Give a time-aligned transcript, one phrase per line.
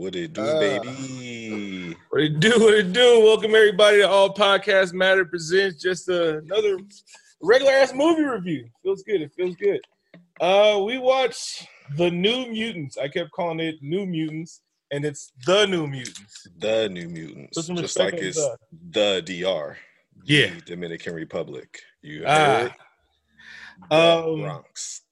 [0.00, 1.94] What it do, Uh, baby?
[2.08, 2.58] What it do?
[2.58, 3.20] What it do?
[3.20, 6.78] Welcome everybody to All Podcast Matter presents just another
[7.42, 8.70] regular ass movie review.
[8.82, 9.20] Feels good.
[9.20, 9.78] It feels good.
[10.40, 11.66] Uh, we watched
[11.98, 12.96] the New Mutants.
[12.96, 16.46] I kept calling it New Mutants, and it's the New Mutants.
[16.56, 18.40] The New Mutants, Put just like it's
[18.90, 19.76] the DR,
[20.24, 20.54] Yeah.
[20.54, 21.78] the Dominican Republic.
[22.00, 22.30] You Ah.
[22.62, 22.74] heard?
[23.90, 25.02] The Um, Bronx.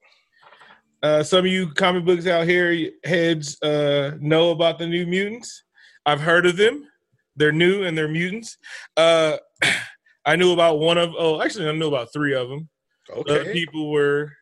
[1.03, 5.65] Uh, some of you comic books out here heads uh, know about the New Mutants.
[6.05, 6.89] I've heard of them.
[7.37, 8.59] They're new and they're mutants.
[8.97, 9.37] Uh,
[10.25, 11.15] I knew about one of.
[11.16, 12.69] Oh, actually, I knew about three of them.
[13.11, 14.33] Other Okay, people were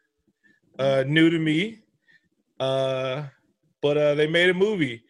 [0.79, 1.81] uh, new to me,
[2.59, 3.25] uh,
[3.83, 5.03] but uh, they made a movie.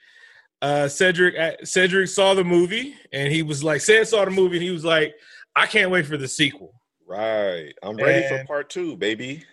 [0.60, 4.56] Uh, Cedric uh, Cedric saw the movie and he was like, "Said saw the movie
[4.56, 5.14] and he was like,
[5.54, 6.74] I can't wait for the sequel."
[7.06, 7.72] right.
[7.82, 9.44] I'm ready for part two, baby.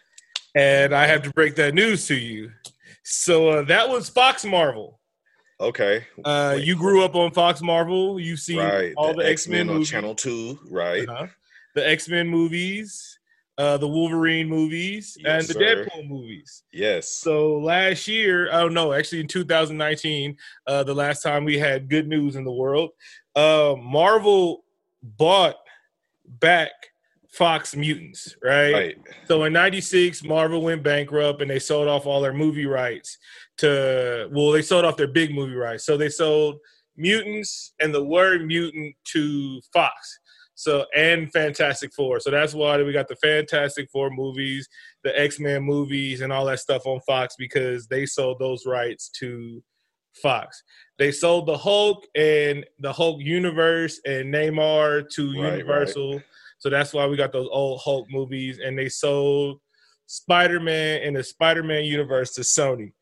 [0.55, 2.51] And I have to break that news to you.
[3.03, 4.99] So uh, that was Fox Marvel.
[5.59, 8.19] Okay, Uh, Wait, you grew up on Fox Marvel.
[8.19, 8.93] You've seen right.
[8.97, 9.89] all the, X Men on movies.
[9.89, 11.07] Channel Two, right?
[11.07, 11.27] Uh-huh.
[11.75, 13.17] The X Men movies,
[13.57, 15.85] uh, the Wolverine movies, Yes, and the sir.
[15.85, 16.63] Deadpool movies.
[16.73, 17.07] Yes.
[17.09, 20.35] So last year, oh no, actually in 2019,
[20.67, 22.89] uh, the last time we had good news in the world,
[23.35, 24.65] uh, Marvel
[25.01, 25.55] bought
[26.25, 26.71] back
[27.33, 28.73] Fox Mutants, right?
[28.73, 28.97] right.
[29.27, 33.17] So in '96, Marvel went bankrupt and they sold off all their movie rights
[33.57, 34.29] to.
[34.31, 36.59] Well, they sold off their big movie rights, so they sold
[36.95, 40.19] Mutants and the word mutant to Fox.
[40.55, 42.19] So and Fantastic Four.
[42.19, 44.69] So that's why we got the Fantastic Four movies,
[45.03, 49.09] the X Men movies, and all that stuff on Fox because they sold those rights
[49.19, 49.63] to
[50.21, 50.61] Fox.
[50.99, 56.21] They sold the Hulk and the Hulk universe and Namor to Right, Universal.
[56.63, 59.59] So that's why we got those old Hulk movies, and they sold
[60.05, 62.93] Spider Man and the Spider Man universe to Sony.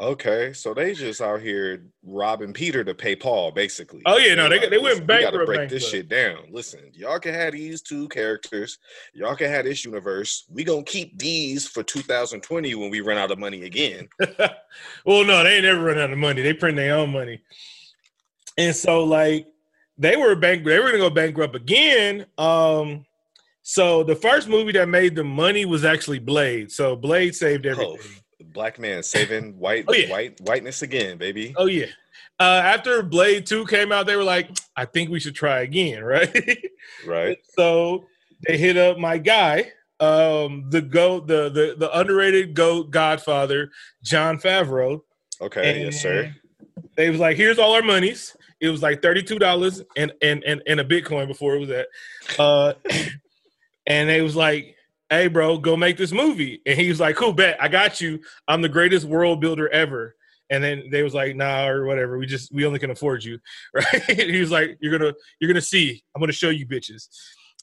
[0.00, 4.00] Okay, so they just out here robbing Peter to pay Paul, basically.
[4.06, 6.46] Oh, yeah, no, they- they went "Listen, we gotta bankrupt, break this shit down.
[6.50, 8.78] Listen, y'all can have these two characters.
[9.12, 10.46] Y'all can have this universe.
[10.48, 14.08] We gonna keep these for 2020 when we run out of money again.
[15.04, 16.40] well, no, they ain't never run out of money.
[16.40, 17.42] They print their own money,
[18.56, 19.46] and so like
[19.98, 22.26] they were bank They were gonna go bankrupt again.
[22.38, 23.04] Um,
[23.62, 26.70] so the first movie that made the money was actually Blade.
[26.70, 27.98] So Blade saved Oh, everything.
[28.52, 30.10] black man saving white, Oh, yeah.
[30.10, 31.54] white, whiteness again, baby.
[31.56, 31.86] Oh yeah.
[32.40, 36.02] Uh, after Blade Two came out, they were like, "I think we should try again,"
[36.14, 36.58] right?
[37.06, 37.38] Right?
[37.56, 38.06] so
[38.46, 43.70] they hit up my guy, um, the goat, the the the underrated goat Godfather,
[44.02, 45.02] Jon Favreau.
[45.40, 46.34] Okay, yes, sir.
[46.96, 50.42] They was like, "Here's all our monies." It was like thirty two dollars and and
[50.44, 51.88] and and a Bitcoin before it was that.
[52.38, 52.72] Uh,
[53.86, 54.74] and they was like,
[55.10, 58.20] "Hey, bro, go make this movie." And he was like, "Cool, bet I got you.
[58.48, 60.16] I'm the greatest world builder ever."
[60.48, 62.16] And then they was like, "Nah, or whatever.
[62.16, 63.38] We just we only can afford you."
[63.74, 64.02] Right?
[64.02, 66.02] he was like, "You're gonna you're gonna see.
[66.14, 67.08] I'm gonna show you bitches."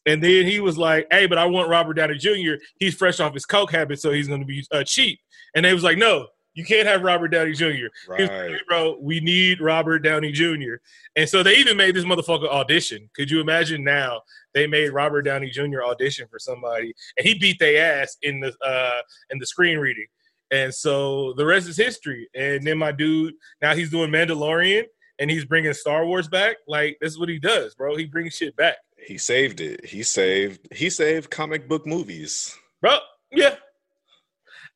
[0.06, 2.64] And then he was like, "Hey, but I want Robert Downey Jr.
[2.80, 5.20] He's fresh off his coke habit, so he's gonna be uh, cheap."
[5.56, 8.56] And they was like, "No, you can't have Robert Downey Jr." Like, Right.
[8.68, 10.76] Bro, we need Robert Downey Jr.
[11.16, 13.10] And so they even made this motherfucker audition.
[13.16, 14.22] Could you imagine now?
[14.54, 15.82] They made Robert Downey Jr.
[15.84, 20.08] audition for somebody, and he beat their ass in the uh, in the screen reading.
[20.52, 22.28] And so the rest is history.
[22.36, 24.84] And then my dude, now he's doing Mandalorian,
[25.18, 26.58] and he's bringing Star Wars back.
[26.68, 27.96] Like this is what he does, bro.
[27.96, 29.86] He brings shit back, He saved it.
[29.86, 30.68] He saved.
[30.74, 32.54] He saved comic book movies.
[32.82, 32.98] bro.
[33.32, 33.56] Yeah.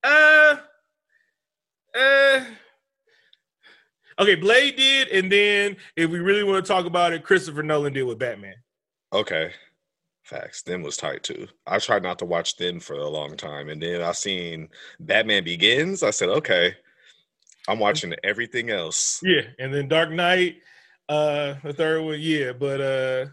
[0.04, 0.58] Uh.
[1.96, 2.46] Uh.
[4.18, 7.94] Okay, Blade did, and then if we really want to talk about it, Christopher Nolan
[7.94, 8.56] did with Batman.
[9.12, 9.52] Okay.
[10.24, 10.64] Facts.
[10.64, 11.48] Them was tight too.
[11.68, 13.70] I tried not to watch them for a long time.
[13.70, 14.70] And then I seen
[15.00, 16.02] Batman Begins.
[16.02, 16.74] I said, okay,
[17.68, 19.20] I'm watching everything else.
[19.24, 20.58] Yeah, and then Dark Knight,
[21.10, 23.26] uh, the third one, yeah, but uh,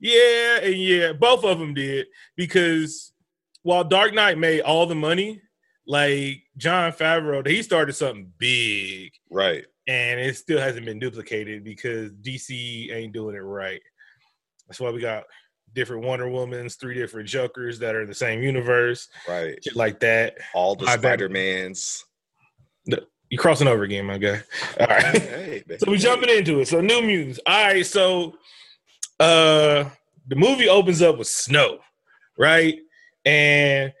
[0.00, 2.06] yeah, and yeah, both of them did
[2.36, 3.12] because
[3.62, 5.40] while Dark Knight made all the money,
[5.86, 9.64] like Jon Favreau, he started something big, Right.
[9.86, 13.80] and it still hasn't been duplicated because DC ain't doing it right.
[14.68, 15.24] That's why we got
[15.74, 19.62] different Wonder Womans, three different Jokers that are in the same universe, Right.
[19.62, 20.36] shit like that.
[20.54, 22.04] All the Spider Mans.
[22.86, 24.42] You're crossing over again, my guy.
[24.78, 25.04] All right.
[25.22, 26.68] Hey, So we jumping into it.
[26.68, 27.40] So New Mutants.
[27.46, 27.86] All right.
[27.86, 28.36] So
[29.18, 29.88] uh
[30.26, 31.78] the movie opens up with snow,
[32.38, 32.78] right?
[33.24, 33.92] And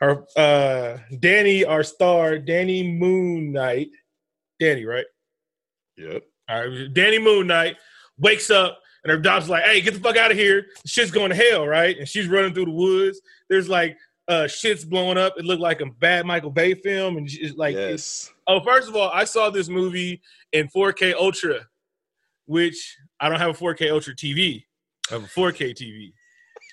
[0.00, 3.88] her uh Danny, our star, Danny Moon Knight.
[4.58, 5.06] Danny, right?
[5.96, 6.22] Yep.
[6.48, 6.92] All right.
[6.92, 7.76] Danny Moon Knight
[8.18, 10.66] wakes up and her doctor's like, hey, get the fuck out of here.
[10.86, 11.98] Shit's going to hell, right?
[11.98, 13.20] And she's running through the woods.
[13.48, 13.96] There's like
[14.28, 15.34] uh, shit's blowing up.
[15.38, 18.30] It looked like a bad Michael Bay film, and it's like, yes.
[18.46, 20.20] oh, first of all, I saw this movie
[20.52, 21.66] in 4K Ultra,
[22.46, 24.64] which I don't have a 4K Ultra TV.
[25.10, 26.12] I have a 4K TV,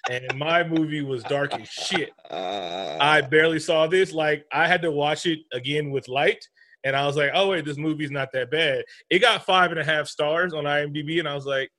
[0.10, 2.12] and my movie was dark as shit.
[2.30, 4.12] Uh, I barely saw this.
[4.14, 6.44] Like I had to watch it again with light,
[6.84, 9.80] and I was like, "Oh wait, this movie's not that bad." It got five and
[9.80, 11.70] a half stars on IMDb, and I was like,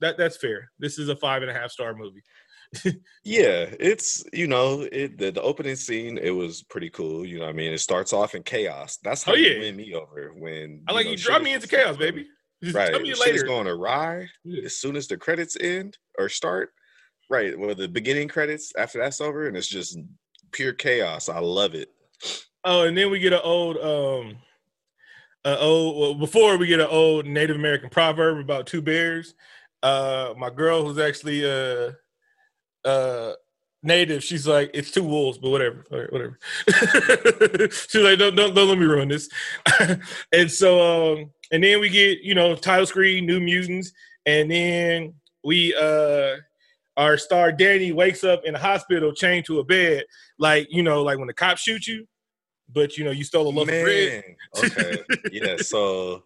[0.00, 0.70] "That that's fair.
[0.78, 2.22] This is a five and a half star movie."
[3.24, 6.16] yeah, it's you know it the, the opening scene.
[6.18, 7.24] It was pretty cool.
[7.26, 8.98] You know, what I mean, it starts off in chaos.
[9.04, 11.18] That's how Oh, you win me over when I like know, you.
[11.18, 12.26] Drop me into chaos, baby.
[12.62, 14.64] Just Right, tell me shit is going awry Yeah.
[14.64, 16.70] as soon as the credits end or start.
[17.32, 19.98] Right, well, the beginning credits after that's over, and it's just
[20.50, 21.30] pure chaos.
[21.30, 21.88] I love it.
[22.62, 24.36] Oh, and then we get an old um
[25.42, 29.34] uh old well, before we get an old Native American proverb about two bears.
[29.82, 31.92] Uh my girl who's actually uh
[32.86, 33.32] uh
[33.82, 35.86] native, she's like, it's two wolves, but whatever.
[35.88, 36.38] Whatever.
[37.70, 39.30] she's like, don't, don't don't let me ruin this.
[40.34, 43.90] and so um and then we get, you know, title screen, new mutants,
[44.26, 46.36] and then we uh
[46.96, 50.04] our star Danny wakes up in a hospital chained to a bed,
[50.38, 52.06] like you know, like when the cops shoot you,
[52.72, 54.24] but you know you stole a loaf of bread.
[54.64, 54.96] Okay,
[55.32, 55.56] yeah.
[55.56, 56.24] So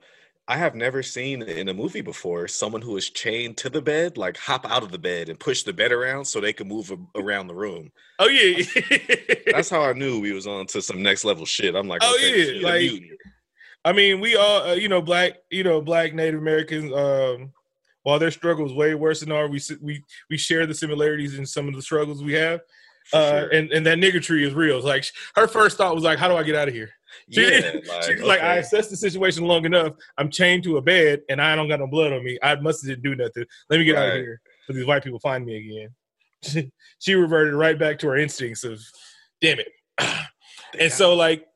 [0.48, 4.16] I have never seen in a movie before someone who is chained to the bed,
[4.16, 6.92] like hop out of the bed and push the bed around so they can move
[7.16, 7.90] around the room.
[8.18, 8.64] Oh yeah,
[9.52, 11.74] That's how I knew we was on to some next level shit.
[11.74, 13.02] I'm like, Oh, okay, yeah, like-
[13.84, 16.92] I mean, we all, uh, you know, black, you know, black Native Americans.
[16.92, 17.52] Um,
[18.06, 21.44] while their struggle is way worse than ours, we we we share the similarities in
[21.44, 22.60] some of the struggles we have.
[23.12, 23.48] Uh, sure.
[23.48, 24.80] and and that nigger tree is real.
[24.80, 25.04] Like
[25.34, 26.90] her first thought was like, "How do I get out of here?"
[27.32, 27.72] She, yeah,
[28.06, 28.58] she's like, "I okay.
[28.60, 29.94] assessed the situation long enough.
[30.18, 32.38] I'm chained to a bed, and I don't got no blood on me.
[32.44, 33.44] I must didn't do nothing.
[33.70, 35.88] Let me get out of here for these white people find me again."
[36.44, 36.70] She,
[37.00, 38.80] she reverted right back to her instincts of,
[39.40, 39.68] "Damn it."
[40.78, 41.46] And so like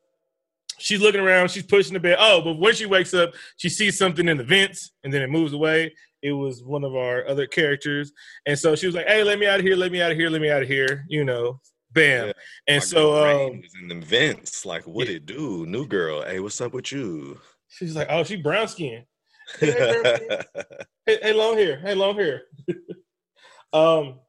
[0.81, 2.17] she's looking around, she's pushing the bed.
[2.19, 5.31] Oh, but when she wakes up, she sees something in the vents and then it
[5.31, 5.93] moves away.
[6.23, 8.13] It was one of our other characters.
[8.47, 10.17] And so she was like, Hey, let me out of here, let me out of
[10.19, 11.61] here, let me out of here, you know.
[11.93, 12.29] Bam.
[12.29, 12.33] Yeah.
[12.69, 14.65] and so um was in them vents.
[14.65, 15.17] Like, what yeah.
[15.17, 15.67] it do?
[15.67, 16.23] New girl.
[16.23, 17.41] Hey, what's up with you?
[17.69, 19.05] she's like, Oh, she brown skin.
[19.59, 20.19] Hey, girl.
[21.07, 21.81] Hey, hey, long hair.
[21.81, 22.43] Hey, long hair.
[23.73, 24.21] um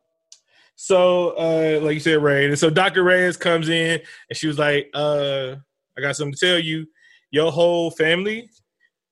[0.75, 2.45] so uh like you said, Ray.
[2.45, 3.03] And so Dr.
[3.03, 5.55] Reyes comes in and she was like, uh,
[5.97, 6.87] I got something to tell you.
[7.29, 8.49] Your whole family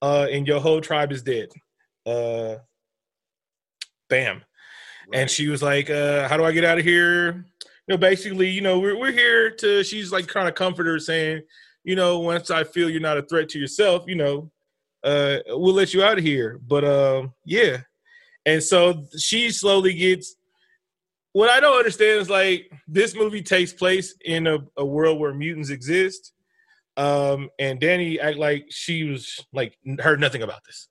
[0.02, 1.50] uh and your whole tribe is dead.
[2.06, 2.56] Uh
[4.10, 4.44] bam.
[5.14, 7.46] And she was like, uh, how do I get out of here?
[7.88, 11.00] You know, basically, you know, we're we're here to she's like trying to comfort her,
[11.00, 11.42] saying,
[11.84, 14.52] you know, once I feel you're not a threat to yourself, you know,
[15.04, 16.60] uh, we'll let you out of here.
[16.68, 17.78] But um, yeah.
[18.46, 20.36] And so she slowly gets
[21.34, 25.34] what I don't understand is like this movie takes place in a, a world where
[25.34, 26.34] mutants exist.
[26.98, 30.89] Um, and Danny act like she was like heard nothing about this.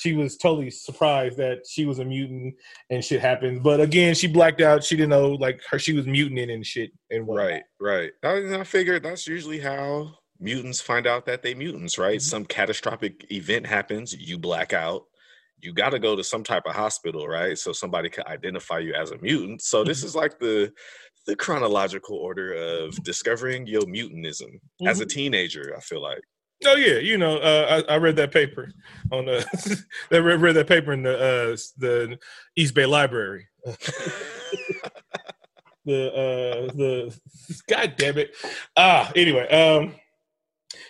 [0.00, 2.54] She was totally surprised that she was a mutant
[2.88, 3.62] and shit happened.
[3.62, 4.82] But again, she blacked out.
[4.82, 7.50] She didn't know like her she was mutating and shit and whatnot.
[7.78, 8.54] Right, right.
[8.56, 12.18] I, I figured that's usually how mutants find out that they mutants, right?
[12.18, 12.22] Mhm.
[12.22, 15.02] Some catastrophic event happens, you black out.
[15.60, 17.58] You got to go to some type of hospital, right?
[17.58, 19.60] So somebody can identify you as a mutant.
[19.60, 20.04] So this Mhm.
[20.06, 20.72] is like the
[21.26, 25.74] the chronological order of discovering your mutantism as a teenager.
[25.76, 26.22] I feel like.
[26.66, 28.72] Oh yeah, you know, uh, I, I read that paper
[29.10, 29.84] on the.
[30.12, 32.18] I read, read that paper in the uh, the
[32.54, 33.46] East Bay Library.
[35.84, 37.18] the uh, the
[37.66, 38.34] God damn it.
[38.76, 39.94] Ah, anyway, um,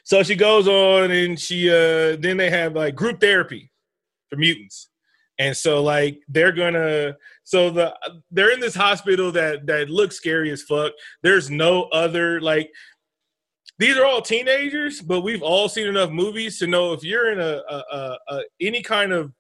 [0.02, 3.70] so she goes on and she uh, then they have like group therapy
[4.28, 4.88] for mutants,
[5.38, 7.94] and so like they're gonna so the
[8.32, 10.92] they're in this hospital that that looks scary as fuck.
[11.22, 12.72] There's no other like
[13.80, 17.40] these are all teenagers, but we've all seen enough movies to know if you're in
[17.40, 19.32] a, a, a, a any kind of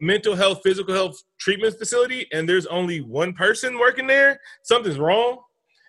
[0.00, 5.38] mental health, physical health treatment facility, and there's only one person working there, something's wrong.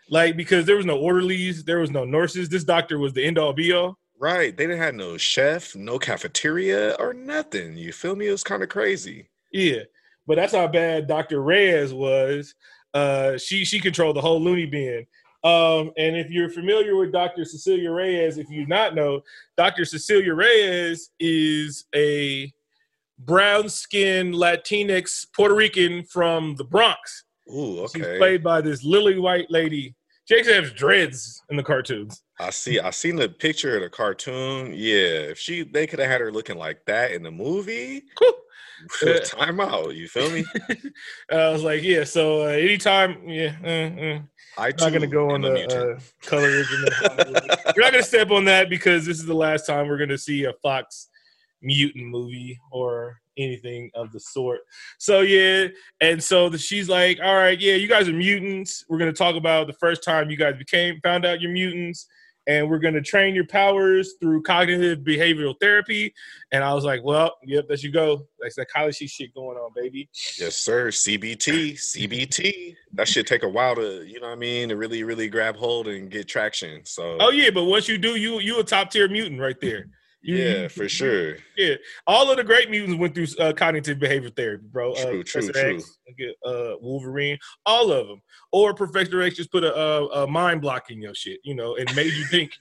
[0.09, 2.49] Like because there was no orderlies, there was no nurses.
[2.49, 3.99] This doctor was the end all be all.
[4.19, 4.57] Right.
[4.57, 7.77] They didn't have no chef, no cafeteria, or nothing.
[7.77, 8.27] You feel me?
[8.27, 9.29] It was kind of crazy.
[9.51, 9.81] Yeah,
[10.25, 11.43] but that's how bad Dr.
[11.43, 12.55] Reyes was.
[12.95, 15.05] Uh, she she controlled the whole loony bin.
[15.43, 17.45] Um, and if you're familiar with Dr.
[17.45, 19.21] Cecilia Reyes, if you do not know,
[19.55, 19.85] Dr.
[19.85, 22.51] Cecilia Reyes is a
[23.19, 27.23] brown skinned Latinx Puerto Rican from the Bronx.
[27.49, 27.99] Ooh, okay.
[27.99, 29.95] She's played by this lily white lady.
[30.25, 32.21] She actually has dreads in the cartoons.
[32.39, 32.79] I see.
[32.79, 34.73] I seen the picture of the cartoon.
[34.73, 38.03] Yeah, if she, they could have had her looking like that in the movie.
[38.19, 38.35] Whew.
[39.25, 39.95] Time out.
[39.95, 40.45] You feel me?
[41.31, 42.03] I was like, yeah.
[42.03, 44.19] So uh, anytime, yeah, uh, uh,
[44.57, 47.75] I'm not gonna go on the uh, colorism.
[47.75, 50.45] we're not gonna step on that because this is the last time we're gonna see
[50.45, 51.09] a Fox
[51.61, 54.61] mutant movie or anything of the sort.
[54.97, 55.67] So yeah,
[56.01, 58.85] and so the, she's like, "All right, yeah, you guys are mutants.
[58.89, 62.07] We're gonna talk about the first time you guys became found out you're mutants."
[62.47, 66.13] And we're gonna train your powers through cognitive behavioral therapy.
[66.51, 68.27] And I was like, "Well, yep, there you go.
[68.41, 70.89] Like psychology shit going on, baby." Yes, sir.
[70.89, 72.75] CBT, CBT.
[72.93, 75.55] That should take a while to, you know what I mean, to really, really grab
[75.57, 76.85] hold and get traction.
[76.85, 79.87] So, Oh yeah, but once you do, you you a top tier mutant right there.
[80.21, 81.37] You- yeah, you- for sure.
[81.55, 81.75] Yeah,
[82.07, 84.93] all of the great mutants went through uh, cognitive behavior therapy, bro.
[84.93, 85.97] Uh, True, true, X,
[86.45, 88.21] uh, Wolverine, all of them.
[88.51, 91.75] Or Professor X just put a, a, a mind block in your shit, you know,
[91.75, 92.51] and made you think.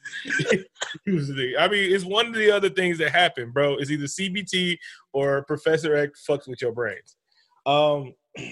[1.04, 3.76] he was the- I mean, it's one of the other things that happen, bro.
[3.78, 4.78] Is either CBT
[5.12, 7.16] or Professor X fucks with your brains.
[7.64, 8.14] Um,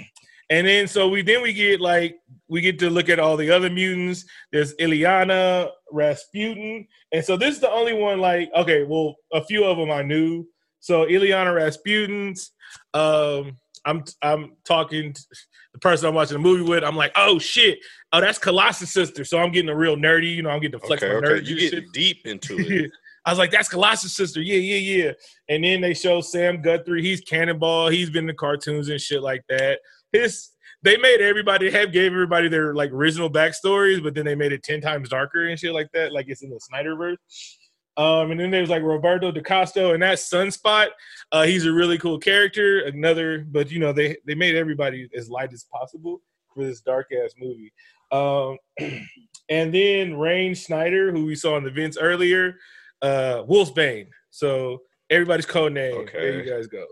[0.50, 2.16] and then so we then we get like
[2.48, 4.24] we get to look at all the other mutants.
[4.52, 8.20] There's Illyana, Rasputin, and so this is the only one.
[8.20, 10.46] Like, okay, well, a few of them I knew.
[10.80, 12.50] So Illyana Rasputin's.
[12.92, 15.22] Um, I'm I'm talking to
[15.72, 16.84] the person I'm watching the movie with.
[16.84, 17.78] I'm like, oh shit,
[18.12, 19.24] oh that's Colossus' sister.
[19.24, 20.34] So I'm getting a real nerdy.
[20.34, 21.40] You know, I'm getting to flex Okay, my okay.
[21.40, 21.70] nerd You shit.
[21.72, 22.90] get deep into it.
[23.26, 24.40] I was like, that's Colossus' sister.
[24.42, 25.12] Yeah, yeah, yeah.
[25.48, 27.02] And then they show Sam Guthrie.
[27.02, 27.88] He's Cannonball.
[27.88, 29.80] He's been in the cartoons and shit like that.
[30.14, 30.50] His
[30.82, 34.62] they made everybody have gave everybody their like original backstories, but then they made it
[34.62, 37.16] ten times darker and shit like that, like it's in the Snyderverse.
[37.96, 40.88] Um, and then there's like Roberto DaCosto, and that Sunspot.
[41.32, 42.80] Uh, he's a really cool character.
[42.80, 46.20] Another, but you know they they made everybody as light as possible
[46.54, 47.72] for this dark ass movie.
[48.12, 48.58] Um,
[49.48, 52.56] and then Rahne Schneider, who we saw in the Vince earlier,
[53.00, 54.08] uh, Wolfsbane.
[54.30, 56.06] So everybody's code name.
[56.12, 56.86] There you guys go.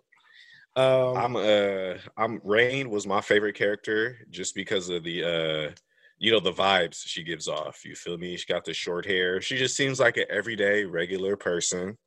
[0.74, 5.74] Um, I'm uh I'm Rahne was my favorite character just because of the uh
[6.18, 7.84] you know the vibes she gives off.
[7.84, 8.36] You feel me?
[8.36, 9.40] She got the short hair.
[9.42, 11.98] She just seems like an everyday regular person.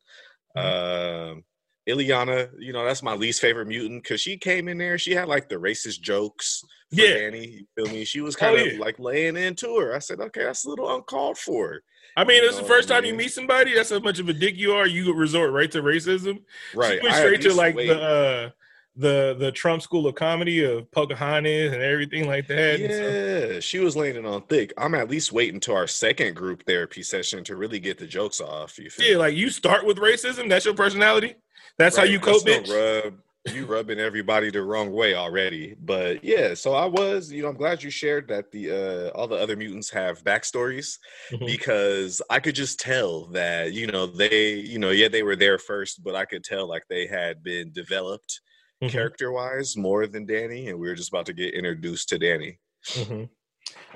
[0.55, 1.43] Um
[1.87, 5.27] Illyana, you know, that's my least favorite mutant because she came in there, she had
[5.27, 7.13] like the racist jokes for Yeah.
[7.13, 7.47] Danny.
[7.47, 8.05] You feel me?
[8.05, 8.79] She was Oh, kind of yeah.
[8.79, 9.95] like laying into her.
[9.95, 11.81] I said, okay, that's a little uncalled for.
[12.17, 13.73] I mean, it's the first time you meet somebody.
[13.73, 14.87] That's how much of a dick you are.
[14.87, 16.43] You resort right to racism.
[16.73, 16.99] Right.
[16.99, 18.49] She went straight to like wait- the uh,
[18.95, 22.79] the the Trump School of Comedy of Pocahontas and everything like that.
[22.79, 24.73] Yeah, she was laying it on thick.
[24.77, 28.39] I'm at least waiting to our second group therapy session to really get the jokes
[28.39, 28.79] off.
[28.79, 30.47] You feel yeah, like you start with racism.
[30.47, 31.35] That's your personality.
[31.77, 32.69] That's how you cope, bitch.
[32.69, 33.13] no Rub,
[33.53, 35.75] you rubbing everybody the wrong way already.
[35.79, 39.27] But yeah, so I was, you know, I'm glad you shared that the uh all
[39.27, 40.97] the other mutants have backstories
[41.31, 41.45] Mhm.
[41.45, 45.59] because I could just tell that, you know, they, you know, yeah, they were there
[45.59, 48.41] first, but I could tell like they had been developed
[48.81, 48.89] Mhm.
[48.91, 52.59] character wise more than Danny, and we were just about to get introduced to Danny.
[52.95, 53.29] Mhm.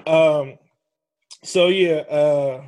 [0.08, 0.60] Um.
[1.44, 2.01] So yeah.
[2.10, 2.68] Uh.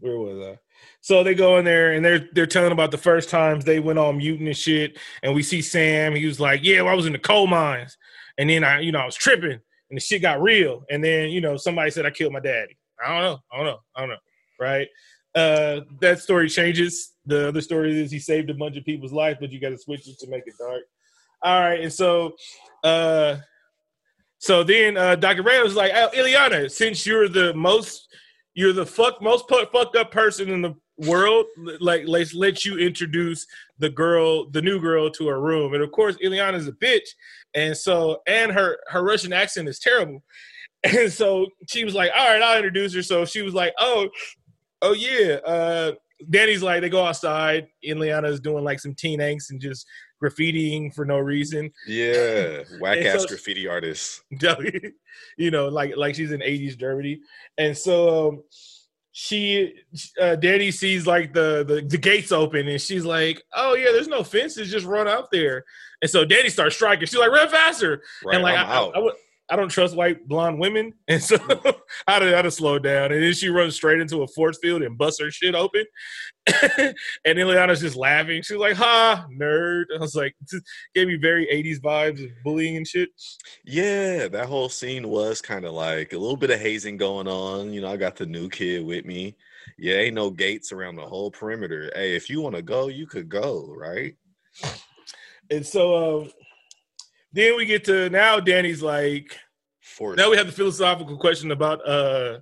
[0.00, 0.58] Where was I?
[1.00, 3.98] So they go in there and they're they're telling about the first times they went
[3.98, 4.98] on mutant and shit.
[5.22, 6.14] And we see Sam.
[6.14, 7.96] He was like, "Yeah, well, I was in the coal mines,
[8.36, 10.84] and then I, you know, I was tripping, and the shit got real.
[10.90, 12.76] And then you know, somebody said I killed my daddy.
[13.04, 13.38] I don't know.
[13.52, 13.78] I don't know.
[13.94, 14.16] I don't know.
[14.60, 14.88] Right?
[15.34, 17.12] Uh, that story changes.
[17.26, 19.78] The other story is he saved a bunch of people's life, but you got to
[19.78, 20.82] switch it to make it dark.
[21.42, 22.32] All right, and so,
[22.82, 23.36] uh,
[24.38, 25.44] so then uh, Dr.
[25.44, 28.08] Ray was like, oh, since you're the most,
[28.54, 31.46] you're the fuck most fucked up person in the world,
[31.80, 33.46] like let's let you introduce
[33.78, 35.74] the girl, the new girl, to her room.
[35.74, 37.08] And of course, Illyana's a bitch,
[37.54, 40.22] and so and her her Russian accent is terrible.
[40.84, 44.08] And so she was like, "All right, I'll introduce her." So she was like, "Oh,
[44.80, 45.92] oh yeah." Uh,
[46.30, 47.68] Danny's like, they go outside.
[47.82, 49.86] Illyana's doing like some teen angst and just
[50.22, 51.70] graffitiing for no reason.
[51.86, 54.22] Yeah, whack ass so- graffiti artists.
[55.36, 57.20] you know, like like she's in '80s Germany,
[57.56, 58.42] and so um,
[59.20, 59.74] she,
[60.20, 64.06] uh, Danny sees like the, the the gates open, and she's like, "Oh yeah, there's
[64.06, 65.64] no fences, just run out there."
[66.00, 67.04] And so Danny starts striking.
[67.04, 68.74] She's like, "Run faster!" Right, and like I'm I.
[68.74, 69.14] I, I, would,
[69.50, 71.36] I don't trust white blonde women, and so
[72.06, 73.12] I had to, I had to slow down.
[73.12, 75.84] And then she runs straight into a force field and busts her shit open.
[77.24, 78.42] and Illyana's just laughing.
[78.42, 80.64] She's like, "Ha, nerd!" I was like, just
[80.94, 83.10] gave me very '80s vibes of bullying and shit.
[83.64, 87.72] Yeah, that whole scene was kind of like a little bit of hazing going on.
[87.72, 89.36] You know, I got the new kid with me.
[89.78, 91.90] Yeah, ain't no gates around the whole perimeter.
[91.94, 94.14] Hey, if you want to go, you could go, right?
[95.50, 96.30] And so um,
[97.32, 98.40] then we get to now.
[98.40, 99.36] Danny's like,
[99.80, 102.38] For now we have the philosophical question about uh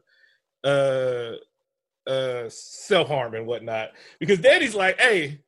[0.65, 1.33] uh
[2.07, 3.91] uh self harm and whatnot
[4.21, 5.41] because Danny's like, hey,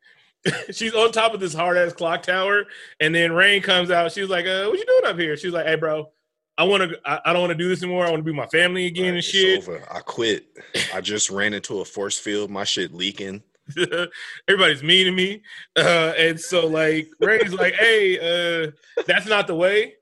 [0.71, 2.65] she's on top of this hard ass clock tower,
[3.01, 4.13] and then Rahne comes out.
[4.13, 6.11] She's like, uh, "What you doing up here?" She's like, "Hey, bro,
[6.57, 6.99] I want to.
[7.05, 8.07] I, I, don't want to do this anymore.
[8.07, 9.83] I want to be my family again right, and shit." Over.
[9.91, 10.47] I quit.
[10.95, 12.51] I just ran into a force field.
[12.51, 13.43] My shit leaking.
[14.49, 15.43] Everybody's mean to me,
[15.77, 18.71] uh, and so like Rahne's like, "Hey, uh,
[19.07, 19.95] that's not the way."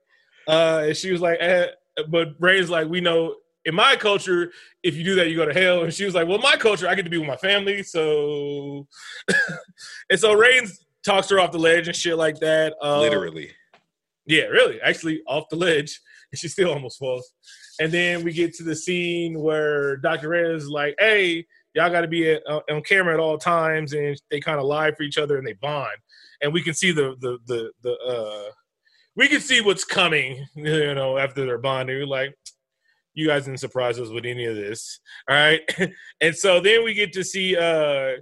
[0.49, 1.67] Uh, and she was like, eh,
[2.09, 4.53] "But Rahne's like, we know." In my culture,
[4.85, 5.83] if you do that, you go to hell.
[5.83, 8.87] And she was like, "Well, my culture, I get to be with my family." So,
[10.11, 12.75] and so Rains talks her off the ledge and shit like that.
[12.81, 13.51] Uh, Literally.
[14.27, 14.81] Yeah, really.
[14.81, 17.33] Actually, off the ledge, and she still almost falls.
[17.81, 20.29] And then we get to the scene where Dr.
[20.29, 23.93] Red is like, "Hey, y'all got to be at, uh, on camera at all times,"
[23.93, 25.97] and they kind of lie for each other and they bond.
[26.43, 28.51] And we can see the the the the uh,
[29.15, 31.97] we can see what's coming, you know, after they're bonding.
[31.97, 32.35] We're like,
[33.15, 35.01] you guys didn't surprise us with any of this.
[35.29, 35.61] All right.
[36.21, 38.13] and so then we get to see uh,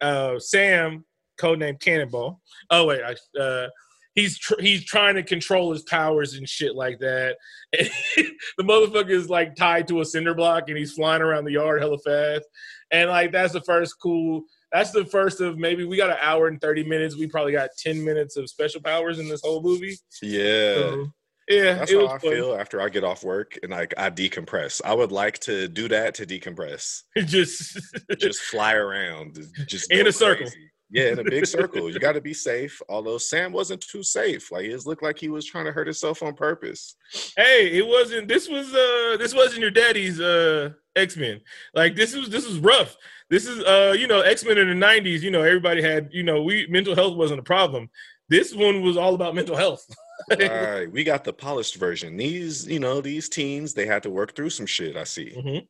[0.00, 1.04] uh, Sam,
[1.40, 2.40] codenamed Cannonball.
[2.70, 3.02] Oh, wait.
[3.02, 3.68] I, uh,
[4.14, 7.36] he's tr- he's trying to control his powers and shit like that.
[7.72, 11.80] The motherfucker is like tied to a cinder block and he's flying around the yard
[11.80, 12.44] hella fast.
[12.90, 14.42] And like that's the first cool.
[14.72, 17.16] That's the first of maybe we got an hour and thirty minutes.
[17.16, 19.96] We probably got ten minutes of special powers in this whole movie.
[20.22, 20.74] Yeah.
[20.74, 21.06] So,
[21.48, 22.20] yeah, that's how I fun.
[22.20, 24.82] feel after I get off work and like I decompress.
[24.84, 27.02] I would like to do that to decompress.
[27.24, 27.80] just
[28.18, 30.46] just fly around, just in a circle.
[30.90, 31.90] Yeah, in a big circle.
[31.90, 32.80] You got to be safe.
[32.88, 34.50] Although Sam wasn't too safe.
[34.50, 36.96] Like it looked like he was trying to hurt himself on purpose.
[37.36, 38.28] Hey, it wasn't.
[38.28, 41.40] This was uh, this wasn't your daddy's uh X Men.
[41.74, 42.96] Like this was this was rough.
[43.30, 45.20] This is uh, you know, X Men in the '90s.
[45.20, 47.88] You know, everybody had you know, we mental health wasn't a problem.
[48.28, 49.86] This one was all about mental health.
[50.38, 50.90] right.
[50.90, 52.16] We got the polished version.
[52.16, 54.96] These, you know, these teens, they had to work through some shit.
[54.96, 55.32] I see.
[55.36, 55.64] Mm-hmm.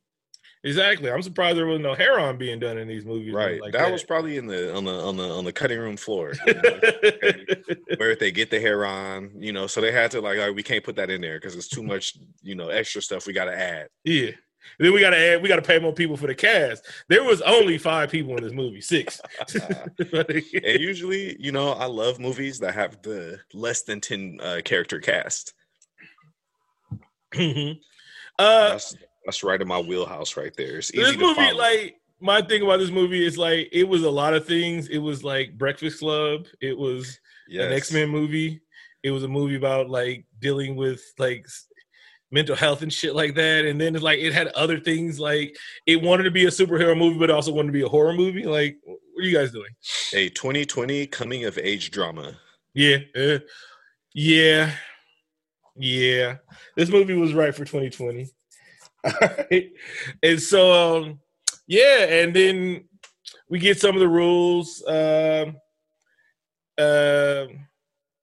[0.65, 1.09] Exactly.
[1.09, 3.33] I'm surprised there was no hair on being done in these movies.
[3.33, 3.61] Right.
[3.61, 5.95] Like that, that, was probably in the on the on the on the cutting room
[5.95, 6.33] floor.
[6.45, 10.37] You know, where they get the hair on, you know, so they had to like,
[10.37, 13.27] right, we can't put that in there because it's too much, you know, extra stuff
[13.27, 13.87] we gotta add.
[14.03, 14.31] Yeah.
[14.79, 16.85] Then we gotta add, we gotta pay more people for the cast.
[17.07, 19.21] There was only five people in this movie, six.
[20.13, 24.99] and usually, you know, I love movies that have the less than ten uh, character
[24.99, 25.53] cast.
[27.33, 27.79] Mm-hmm.
[28.37, 28.95] Uh, that's,
[29.25, 30.77] that's, right in my wheelhouse, right there.
[30.77, 31.57] It's easy this movie, follow.
[31.57, 34.87] like my thing about this movie is like it was a lot of things.
[34.87, 36.45] It was like Breakfast Club.
[36.61, 37.65] It was yes.
[37.65, 38.61] an X Men movie.
[39.03, 41.45] It was a movie about like dealing with like
[42.31, 43.65] mental health and shit like that.
[43.65, 46.97] And then it's like it had other things like it wanted to be a superhero
[46.97, 48.43] movie, but also wanted to be a horror movie.
[48.43, 49.71] Like, what are you guys doing?
[50.13, 52.37] A 2020 coming of age drama.
[52.73, 53.39] Yeah, uh,
[54.13, 54.71] yeah,
[55.75, 56.37] yeah.
[56.75, 58.27] This movie was right for 2020.
[60.23, 61.19] And so, um,
[61.67, 62.83] yeah, and then
[63.49, 64.83] we get some of the rules.
[64.87, 65.57] Um,
[66.77, 67.45] uh,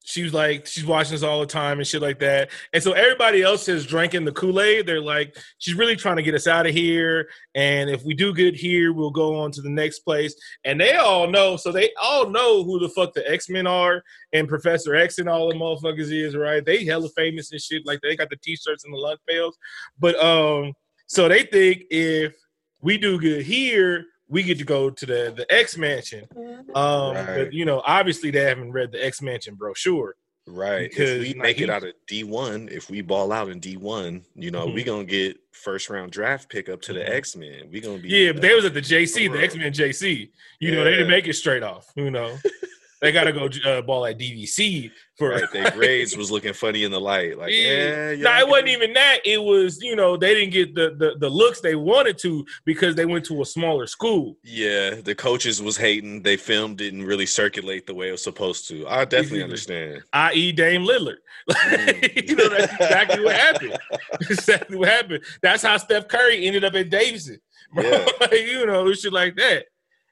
[0.06, 2.50] she was like she's watching us all the time and shit like that.
[2.72, 4.86] And so everybody else is drinking the kool-aid.
[4.86, 7.28] They're like she's really trying to get us out of here.
[7.56, 10.34] And if we do good here we'll go on to the next place.
[10.64, 14.00] And they all know so they all know who the fuck the x-men are
[14.32, 16.64] and professor x and all the motherfuckers is right?
[16.64, 19.58] They hella famous and shit like they got the t-shirts and the lunch pails.
[19.98, 20.72] But um
[21.08, 22.36] so they think if
[22.80, 26.26] we do good here we get to go to the the X Mansion.
[26.34, 26.76] Mm-hmm.
[26.76, 27.26] Um, right.
[27.26, 30.16] but you know, obviously they haven't read the X Mansion brochure.
[30.48, 30.88] Right.
[30.88, 33.76] Because if we make it out of D one, if we ball out in D
[33.76, 34.74] one, you know, mm-hmm.
[34.74, 37.12] we gonna get first round draft pick up to the mm-hmm.
[37.12, 37.68] X Men.
[37.72, 40.30] We gonna be Yeah, but they was at the JC, the X Men JC.
[40.60, 40.74] You yeah.
[40.74, 42.36] know, they didn't make it straight off, you know.
[43.06, 46.90] they gotta go uh, ball at DVC for right, their grades was looking funny in
[46.90, 47.38] the light.
[47.38, 49.18] Like, yeah, yeah no, it wasn't even that.
[49.24, 52.96] It was you know they didn't get the, the the looks they wanted to because
[52.96, 54.36] they went to a smaller school.
[54.42, 56.22] Yeah, the coaches was hating.
[56.22, 58.88] They film didn't really circulate the way it was supposed to.
[58.88, 60.02] I definitely understand.
[60.12, 60.50] I.e.
[60.50, 61.18] Dame Lillard.
[61.48, 62.28] Mm.
[62.28, 63.78] you know that's exactly what happened.
[64.20, 65.22] exactly what happened.
[65.42, 67.38] That's how Steph Curry ended up at Davidson.
[67.76, 68.06] Yeah.
[68.32, 69.66] you know, shit like that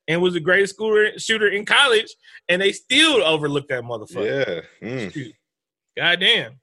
[0.08, 0.76] and was the greatest
[1.18, 2.14] shooter in college,
[2.48, 4.64] and they still overlooked that motherfucker.
[4.80, 4.88] Yeah.
[4.88, 5.32] Mm.
[5.96, 6.60] God damn.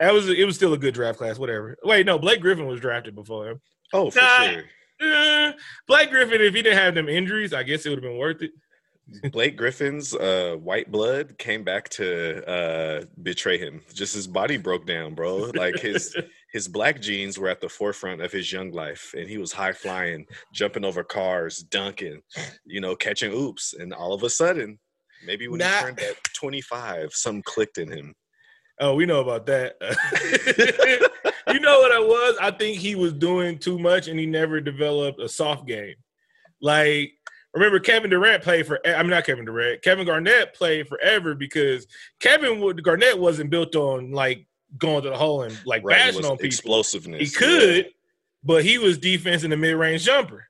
[0.00, 1.76] That was it was still a good draft class, whatever.
[1.84, 3.60] Wait, no, Blake Griffin was drafted before him.
[3.92, 4.64] Oh, for nah, sure.
[5.00, 5.52] Uh,
[5.86, 8.42] Blake Griffin, if he didn't have them injuries, I guess it would have been worth
[8.42, 8.52] it.
[9.32, 13.82] Blake Griffin's uh, white blood came back to uh, betray him.
[13.92, 15.50] Just his body broke down, bro.
[15.54, 16.16] Like his
[16.54, 19.72] his black genes were at the forefront of his young life and he was high
[19.72, 22.22] flying jumping over cars dunking
[22.64, 24.78] you know catching oops and all of a sudden
[25.26, 28.14] maybe when Not, he turned at 25 something clicked in him
[28.80, 29.74] oh we know about that
[31.52, 34.60] you know what i was i think he was doing too much and he never
[34.60, 35.96] developed a soft game
[36.62, 37.12] like
[37.52, 38.80] remember Kevin Durant played for.
[38.84, 39.80] I mean, not Kevin Durant.
[39.82, 41.86] Kevin Garnett played forever because
[42.18, 44.44] Kevin would, Garnett wasn't built on like
[44.78, 46.46] going to the hole and like Right, bashing on people.
[46.46, 47.30] explosiveness.
[47.30, 47.90] He could,
[48.42, 50.46] but he was defense in the mid range jumper.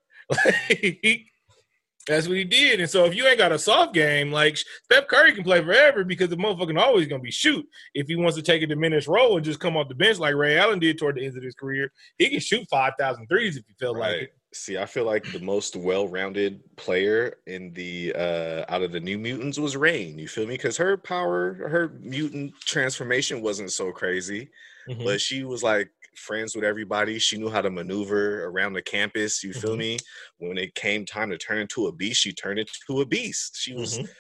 [0.69, 1.27] He-
[2.07, 2.81] that's what he did.
[2.81, 6.05] And so if you ain't got a soft game, like Steph Curry can play forever
[6.05, 7.67] because the motherfucking always gonna be shoot.
[7.95, 10.35] If he wants to take a diminished role and just come off the bench like
[10.35, 13.65] Ray Allen did toward the end of his career, he can shoot 5,000 threes if
[13.67, 14.35] he felt like it.
[14.55, 19.19] See, I feel like the most well-rounded player in the uh out of the New
[19.19, 20.17] Mutants was Rahne.
[20.19, 20.55] You feel me?
[20.55, 24.51] Because her power, her mutant transformation wasn't so crazy,
[24.87, 25.05] Mhm.
[25.05, 27.19] but she was like friends with everybody.
[27.19, 29.43] She knew how to maneuver around the campus.
[29.43, 29.77] You feel Mhm.
[29.77, 29.99] me?
[30.39, 33.57] When it came time to turn into a beast, she turned into a beast.
[33.57, 34.15] She was Mhm.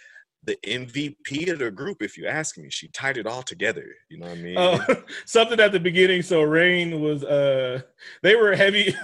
[0.46, 2.68] The MVP of the group, if you ask me.
[2.70, 3.86] She tied it all together.
[4.10, 4.58] You know what I mean?
[4.58, 4.94] Uh,
[5.26, 6.22] something at the beginning.
[6.22, 7.80] So Rahne was uh
[8.22, 8.94] they were heavy.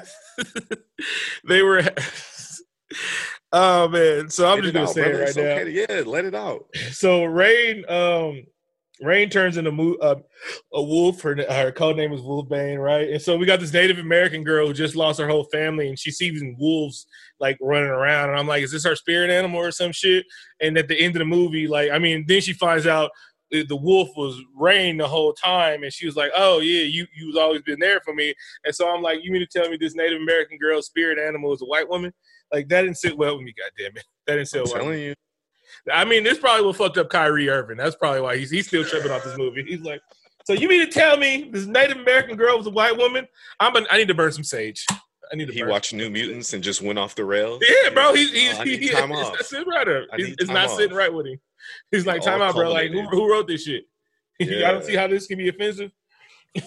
[1.49, 1.83] they were
[3.53, 4.29] oh man.
[4.29, 5.17] So I'm Let just gonna out, say brother.
[5.17, 5.43] it right It's now.
[5.43, 6.67] okay yeah, let it out.
[6.93, 8.45] So Rahne um
[9.03, 10.17] Rahne turns into mo- uh,
[10.73, 11.23] a wolf.
[11.23, 13.09] Her her code name is Wolfbane, right?
[13.09, 15.99] And so we got this Native American girl who just lost her whole family, and
[15.99, 17.07] she sees wolves
[17.39, 20.27] like running around, and I'm like, is this her spirit animal or some shit?
[20.61, 23.11] And at the end of the movie, like, I mean, then she finds out
[23.51, 27.37] the wolf was Rahne the whole time, and she was like, "Oh yeah, you you've
[27.37, 28.33] always been there for me."
[28.65, 31.53] And so I'm like, "You mean to tell me this Native American girl's spirit animal
[31.53, 32.13] is a white woman?"
[32.53, 33.53] Like that didn't sit well with me.
[33.59, 34.73] God damn it, that didn't sit I'm well.
[34.75, 34.85] with me.
[34.93, 35.15] telling you.
[35.93, 37.77] I mean, this probably what fucked up Kyrie Irving.
[37.77, 39.65] That's probably why he's he's still tripping off this movie.
[39.67, 40.01] He's like,
[40.45, 43.27] so you mean to tell me this Native American girl was a white woman?
[43.59, 44.85] I'm a, I need to burn some sage.
[45.33, 45.55] I need to.
[45.55, 47.63] He watched New Mutants and just went off the rails.
[47.67, 48.15] Yeah, bro.
[48.15, 49.33] He's he's Oh, I need he, time it's, off.
[49.35, 50.05] That's it right up.
[50.15, 51.41] It's, it's not sitting right with him.
[51.91, 52.73] He's like, time out, bro.
[52.73, 53.85] Like, who, who wrote this shit?
[54.41, 55.93] I don't see how this can be offensive.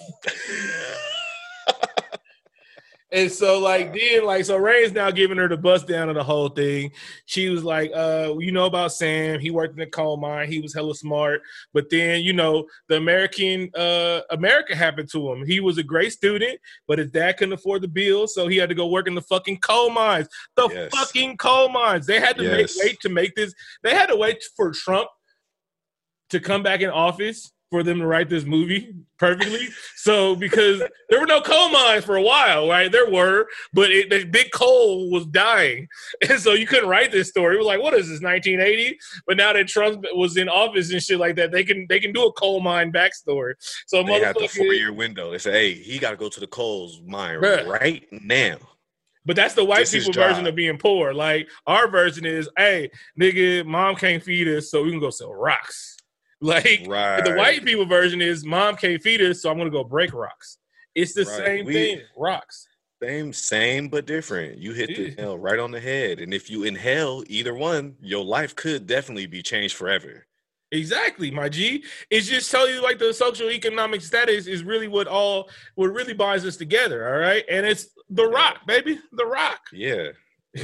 [3.14, 6.24] And so, like, then, like, so Ray's now giving her the bust down of the
[6.24, 6.90] whole thing.
[7.26, 9.38] She was like, uh, you know about Sam.
[9.38, 10.50] He worked in the coal mine.
[10.50, 11.42] He was hella smart.
[11.72, 15.46] But then, you know, the American, uh, America happened to him.
[15.46, 18.34] He was a great student, but his dad couldn't afford the bills.
[18.34, 20.26] So he had to go work in the fucking coal mines.
[20.56, 20.90] The Yes.
[20.92, 22.06] fucking coal mines.
[22.06, 23.54] They had to make, wait to make this.
[23.84, 25.08] They had to wait for Trump
[26.30, 29.66] to come back in office for them to write this movie perfectly.
[29.96, 32.92] So because there were no coal mines for a while, right?
[32.92, 35.88] There were, but it, the big coal was dying,
[36.28, 37.56] and so you couldn't write this story.
[37.56, 38.96] It was like, what is this, 1980?
[39.26, 42.12] But now that Trump was in office and shit like that, they can they can
[42.12, 43.54] do a coal mine backstory.
[43.88, 45.32] So They had the four year window.
[45.32, 47.66] They say, "Hey, he got to go to the coals mine Bruh.
[47.66, 48.58] right now."
[49.26, 51.12] But that's the white This people version of being poor.
[51.12, 55.34] Like our version is, hey, nigga, mom can't feed us, so we can go sell
[55.34, 55.93] rocks.
[56.40, 57.24] Like Right.
[57.24, 60.58] the white people version is, mom can't feed us, so I'm gonna go break rocks.
[60.94, 61.36] It's the Right.
[61.46, 62.66] same We- thing, rocks.
[63.02, 64.58] Same, same, but different.
[64.58, 66.20] You hit the nail right on the head.
[66.20, 70.26] And if you inhale either one, your life could definitely be changed forever.
[70.72, 71.84] Exactly, my G.
[72.10, 76.14] It's just tell you like the social economic status is really what all what really
[76.14, 77.06] binds us together.
[77.06, 79.60] All right, and it's the rock, baby, the rock.
[79.72, 80.08] Yeah.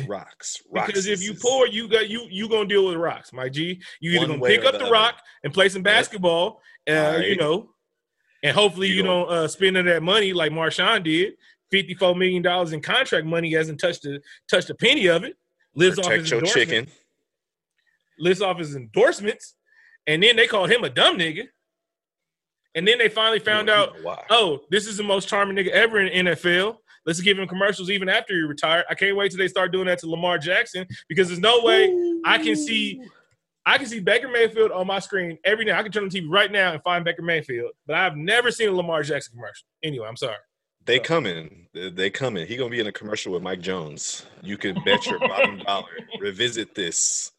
[0.07, 0.63] Rocks.
[0.71, 3.81] rocks Because if you poor, you got you you gonna deal with rocks, my G.
[4.01, 7.37] You either One gonna pick up the the rock and play some basketball, uh, you
[7.37, 7.71] know,
[8.43, 11.35] and hopefully You you, don't uh, spend any of that money like Marshawn did.
[11.71, 15.37] Fifty-four million dollars in contract money hasn't touched a touched a penny of it.
[15.75, 16.89] Lives off his your chicken.
[18.19, 19.55] lists off his endorsements,
[20.07, 21.45] and then they called him a dumb nigga.
[22.75, 24.25] And then they finally found You know- out, why.
[24.31, 26.79] oh, this is the most charming nigga ever in NFL.
[27.07, 28.85] Let's give him commercials even after he retired.
[28.91, 31.87] I can't wait till they start doing that to Lamar Jackson because there's no way
[32.25, 33.03] I can see
[33.67, 35.73] I can see Baker Mayfield on my screen every day.
[35.73, 38.51] I can turn on the TV right now and find Baker Mayfield, but I've never
[38.51, 39.67] seen a Lamar Jackson commercial.
[39.83, 40.37] Anyway, I'm sorry.
[40.87, 41.67] They coming.
[41.75, 42.47] They- They coming.
[42.47, 44.25] He gonna be in a commercial with Mike Jones.
[44.43, 45.87] You can bet your bottom dollar.
[46.19, 47.33] Revisit this.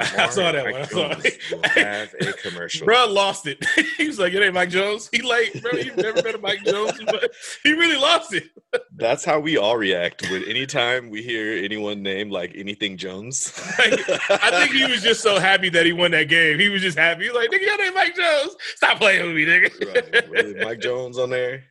[0.00, 0.80] I saw that Lamar one.
[0.80, 2.28] I saw Jones it.
[2.28, 2.86] a commercial.
[2.86, 3.64] Bro lost it.
[3.96, 6.64] he was like, "It ain't Mike Jones." He like, bro, you've never met a Mike
[6.64, 7.30] Jones, but
[7.62, 8.50] he really lost it.
[8.96, 13.52] That's how we all react with anytime we hear anyone named like anything Jones.
[13.78, 16.58] I think he was just so happy that he won that game.
[16.58, 17.24] He was just happy.
[17.24, 18.56] He was like, "Nigga, your name Mike Jones.
[18.74, 21.62] Stop playing with me, nigga." Right, really, Mike Jones on there.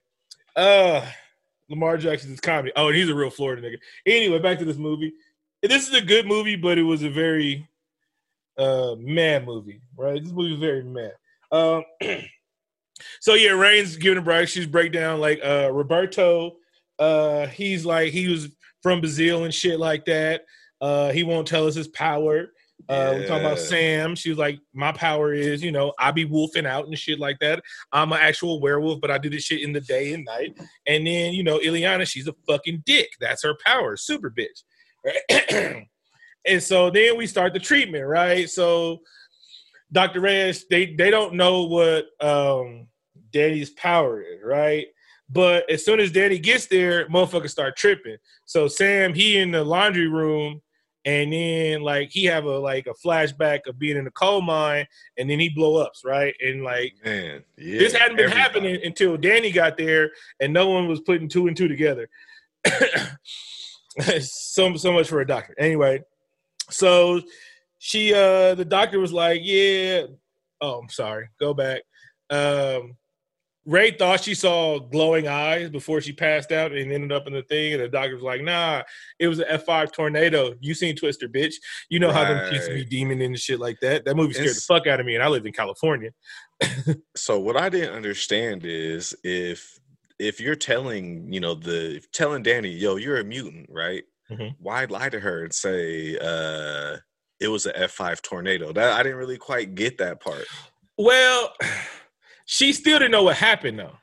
[0.55, 1.05] Uh,
[1.69, 2.71] Lamar Jackson is comedy.
[2.77, 3.77] Oh, and he's a real Florida nigga.
[4.05, 5.11] Anyway, back to this movie.
[5.61, 7.67] This is a good movie, but it was a very
[8.57, 10.23] uh man movie, right?
[10.23, 11.11] This movie was very man.
[11.51, 11.83] Um,
[13.19, 14.47] so yeah, Rahne's giving a break.
[14.49, 16.57] She's breakdown like uh Roberto.
[16.97, 18.49] Uh, he's like he was
[18.81, 20.45] from Brazil and shit like that.
[20.81, 22.51] Uh, he won't tell us his power.
[22.87, 24.15] Uh, we talking about Sam.
[24.15, 27.39] She was like, my power is, you know, I be wolfing out and shit like
[27.39, 27.63] that.
[27.91, 30.57] I'm an actual werewolf, but I do this shit in the day and night.
[30.85, 33.09] And then, you know, Illyana, she's a fucking dick.
[33.19, 35.85] That's her power, super bitch.
[36.47, 38.49] and so then we start the treatment, right?
[38.49, 38.99] So
[39.91, 40.21] Dr.
[40.21, 42.87] Reyes, they they don't know what um
[43.31, 44.87] Danny's power is, right?
[45.29, 48.17] But as soon as Danny gets there, motherfuckers start tripping.
[48.45, 50.61] So Sam, he in the laundry room,
[51.03, 54.85] and then like he have a like a flashback of being in the coal mine,
[55.17, 56.35] and then he blow ups, right?
[56.43, 58.41] And like Man, yeah, this hadn't been everybody.
[58.41, 62.07] happening until Danny got there, and no one was putting two and two together.
[64.19, 65.55] so so much for a doctor.
[65.57, 66.01] Anyway,
[66.69, 67.21] so
[67.79, 70.03] she uh the doctor was like, yeah.
[70.61, 71.29] Oh, I'm sorry.
[71.39, 71.81] Go back.
[72.29, 72.95] Um
[73.67, 77.41] Ray thought she saw glowing eyes before she passed out and ended up in the
[77.41, 78.83] thing, and the doctor was like, "Nah,
[79.17, 80.53] it was an F5 tornado.
[80.59, 81.55] You seen Twister, bitch?
[81.89, 84.05] You know how them kids be demon and shit like that.
[84.05, 86.11] That movie scared It's- the fuck out of me, and I lived in California.
[87.15, 89.79] So what I didn't understand is if
[90.19, 94.03] if you're telling you know the telling Danny, yo, you're a mutant, right?
[94.31, 94.55] Mhm.
[94.59, 96.97] Why lie to her and say uh
[97.39, 98.71] it was a F five tornado?
[98.73, 100.45] That I didn't really quite get that part.
[100.97, 101.53] Well,
[102.45, 103.97] she still didn't know what happened though.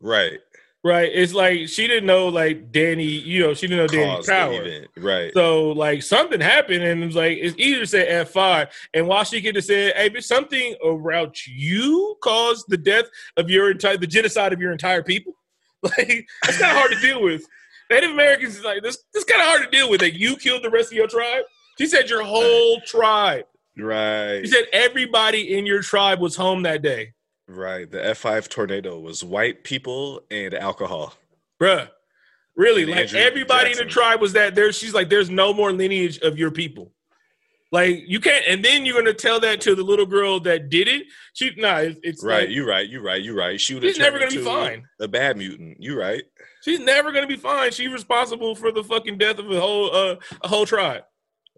[0.00, 0.40] Right.
[0.84, 1.12] Right?
[1.14, 4.86] It's like she didn't know like Danny, you know, she didn't know Danny power.
[4.96, 5.32] Right.
[5.32, 9.06] So like something happened, and it was like it's easier to say F five, and
[9.06, 13.04] while she could have said, "Hey, bitch, something around you caused the death
[13.36, 15.34] of your entire, the genocide of your entire people."
[15.84, 17.44] Like that's kind of hard to deal with.
[17.92, 18.98] Native Americans is like this.
[19.14, 20.00] It's kind of hard to deal with.
[20.00, 21.44] That you killed the rest of your tribe.
[21.78, 23.44] She said your whole tribe.
[23.78, 24.40] right.
[24.42, 27.12] She said everybody in your tribe was home that day,
[27.48, 27.90] Right.
[27.90, 31.14] The F five tornado was white people and alcohol.
[31.60, 31.88] bruh.
[32.54, 34.70] Really, And like Andrew everybody in the tribe was that there.
[34.72, 36.92] She's like, there's no more lineage of your people.
[37.72, 40.86] Like you can't, and then you're gonna tell that to the little girl that did
[40.88, 41.04] it.
[41.32, 42.40] She, nah, it's, it's Right.
[42.40, 42.86] like, you right.
[42.86, 43.22] You're right.
[43.22, 43.58] You're right.
[43.58, 44.84] She would she's never gonna be fine.
[45.00, 45.78] A bad mutant.
[45.80, 46.22] You're right.
[46.62, 47.72] She's never gonna be fine.
[47.72, 51.02] She's responsible for the fucking death of a whole uh, a whole tribe.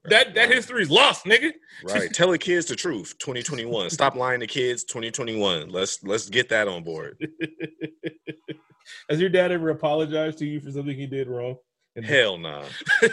[0.06, 1.52] That that history's lost, nigga.
[1.84, 2.12] Right.
[2.12, 3.14] Tell the kids the truth.
[3.18, 3.90] 2021.
[3.90, 4.84] Stop lying to kids.
[4.84, 5.70] 2021.
[5.70, 7.16] Let's let's get that on board.
[9.08, 11.56] Has your dad ever apologized to you for something he did wrong?
[12.02, 12.64] Hell nah.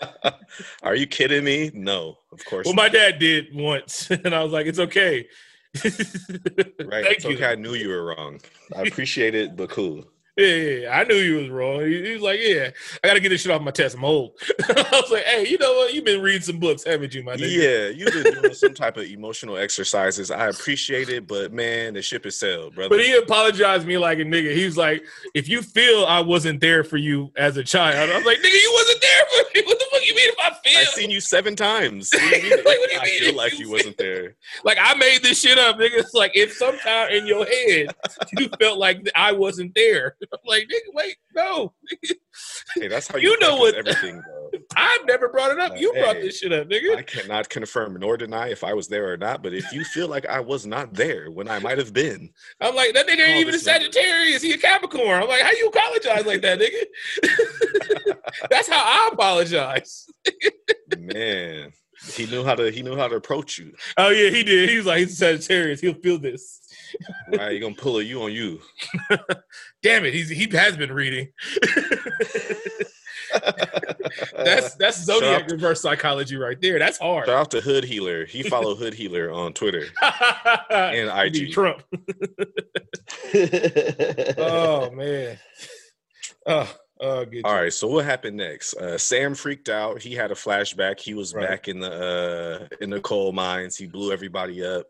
[0.82, 1.70] Are you kidding me?
[1.74, 2.66] No, of course.
[2.66, 5.26] well, my dad did once, and I was like, "It's okay."
[5.84, 7.04] right.
[7.04, 7.34] Thank it's you.
[7.36, 7.46] okay.
[7.46, 8.40] I knew you were wrong.
[8.74, 10.04] I appreciate it, but cool.
[10.38, 10.98] Yeah, yeah.
[10.98, 11.80] I knew he was wrong.
[11.82, 12.70] He, he was like, "Yeah,
[13.02, 13.96] I got to get this shit off my test.
[13.96, 14.32] I'm old."
[14.68, 15.92] I was like, "Hey, you know what?
[15.92, 18.96] You've been reading some books, haven't you, my nigga?" Yeah, you've been doing some type
[18.96, 20.30] of emotional exercises.
[20.30, 22.90] I appreciate it, but man, the ship is sailed, brother.
[22.90, 24.54] But he apologized to me like a nigga.
[24.54, 28.16] He was like, "If you feel I wasn't there for you as a child," I
[28.16, 29.62] was like, "Nigga, you wasn't there for me.
[29.66, 32.10] What the fuck you mean if I feel?" I've seen you seven times.
[32.18, 33.98] What do you mean Like, what do you I mean feel like you you wasn't
[33.98, 34.36] there.
[34.64, 35.98] Like I made this shit up, nigga.
[35.98, 37.88] It's like if sometime in your head
[38.36, 40.16] you felt like I wasn't there.
[40.32, 41.72] I'm like, nigga, wait, no.
[42.74, 44.34] Hey, that's how you, You know what- everything, though.
[44.76, 45.78] I've never brought it up.
[45.78, 46.96] You brought this shit up, nigga.
[46.96, 49.42] I cannot confirm nor deny if I was there or not.
[49.42, 52.74] But if you feel like I was not there when I might have been, I'm
[52.74, 53.58] like, that nigga ain't even a.
[53.58, 54.40] Sagittarius.
[54.42, 55.22] He a Capricorn.
[55.22, 58.14] I'm like, how you apologize like that, nigga?
[58.50, 60.06] That's how I apologize.
[60.98, 61.72] man,
[62.14, 63.74] he knew how to he knew how to approach you.
[63.96, 64.68] Oh yeah, he did.
[64.68, 65.80] He was like, he's a Sagittarius.
[65.80, 66.60] He'll feel this.
[67.36, 68.60] Right, he gonna pull a you on you.
[69.82, 71.28] Damn it, he's he has been reading.
[74.36, 76.78] that's that's zodiac out- reverse psychology right there.
[76.78, 77.26] That's hard.
[77.26, 78.24] Shout out to Hood Healer.
[78.24, 79.84] He followed Hood Healer on Twitter
[80.70, 81.52] and IG.
[81.52, 81.82] Trump.
[84.38, 85.38] Oh man.
[86.46, 87.42] Oh, good.
[87.44, 88.74] All right, so what happened next?
[88.74, 90.00] Uh, Sam freaked out.
[90.02, 91.00] He had a flashback.
[91.00, 91.48] He was Right.
[91.48, 93.76] back in the uh, in the coal mines.
[93.76, 94.86] He blew everybody up.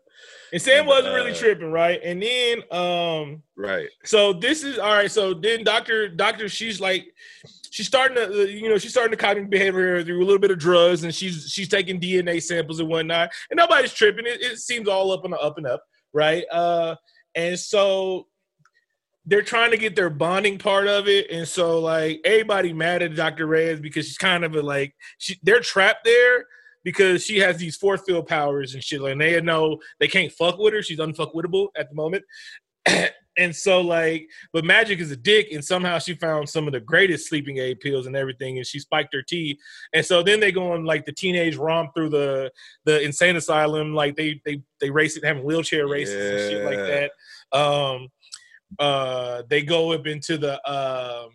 [0.51, 1.99] And Sam and, wasn't really uh, tripping, right?
[2.03, 3.89] And then um Right.
[4.03, 5.11] so this is all right.
[5.11, 7.13] So then Doctor Doctor she's like
[7.71, 10.51] she's starting to uh, you know she's starting to cognitive behavior through a little bit
[10.51, 14.25] of drugs and she's she's taking DNA samples and whatnot and nobody's tripping.
[14.25, 16.43] It, it seems all up and up and up, right?
[16.51, 16.95] Uh
[17.35, 18.27] and so
[19.29, 23.15] they're trying to get their bonding part of it, and so like everybody mad at
[23.15, 23.45] Dr.
[23.45, 26.45] Reyes because she's kind of a, like she, they're trapped there
[26.83, 29.01] because she has these force field powers and shit.
[29.01, 32.23] Like and they know they can't fuck with her; she's unfuckwittable at the moment.
[33.37, 36.79] and so like, but Magik is a dick, and somehow she found some of the
[36.79, 39.59] greatest sleeping aid pills and everything, and she spiked her tea
[39.93, 42.51] And so then they go on like the teenage romp through the
[42.85, 46.79] the insane asylum, like they they they race it, having wheelchair races and shit like
[46.79, 47.11] that.
[47.57, 48.07] Um,
[48.77, 51.29] uh they go up into the um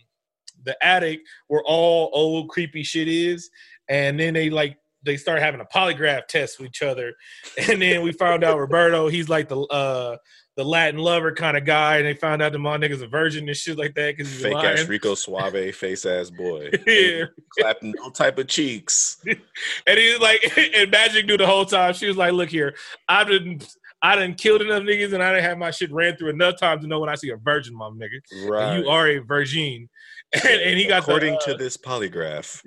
[0.64, 3.50] the attic where all old creepy shit is
[3.88, 7.12] and then they like they start having a polygraph test with each other,
[7.68, 10.16] and then we found out Roberto he's like the uh
[10.56, 13.48] the Latin lover kind of guy, and they found out the my nigga's a virgin
[13.48, 14.78] and shit like that because he's Fake lying.
[14.78, 16.70] ass Rico Suave face ass boy.
[16.86, 17.24] Yeah.
[17.58, 19.18] Clapping no type of cheeks.
[19.26, 21.92] And he's like, and Magik knew the whole time.
[21.94, 22.74] She was like, "Look here,
[23.08, 23.66] I didn't,
[24.04, 26.82] I didn't kill enough niggas, and I didn't have my shit ran through enough times
[26.82, 28.46] to know when I see a virgin, mom nigga.
[28.46, 28.78] Right.
[28.78, 29.88] You are a virgin."
[30.34, 32.60] And, and he got according the, uh, to this polygraph,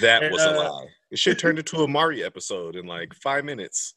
[0.00, 0.86] that and, was a uh, lie.
[1.10, 3.92] It should turned into a Maury episode in like five minutes.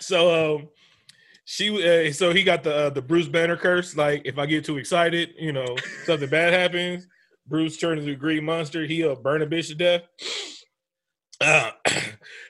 [0.00, 0.68] So um,
[1.44, 3.96] she uh, so he got the uh, the Bruce Banner curse.
[3.96, 5.76] Like if I get too excited, you know,
[6.06, 7.06] something bad happens.
[7.46, 8.84] Bruce turns into a green monster.
[8.84, 10.02] He'll burn a bitch to death.
[11.40, 11.72] Uh,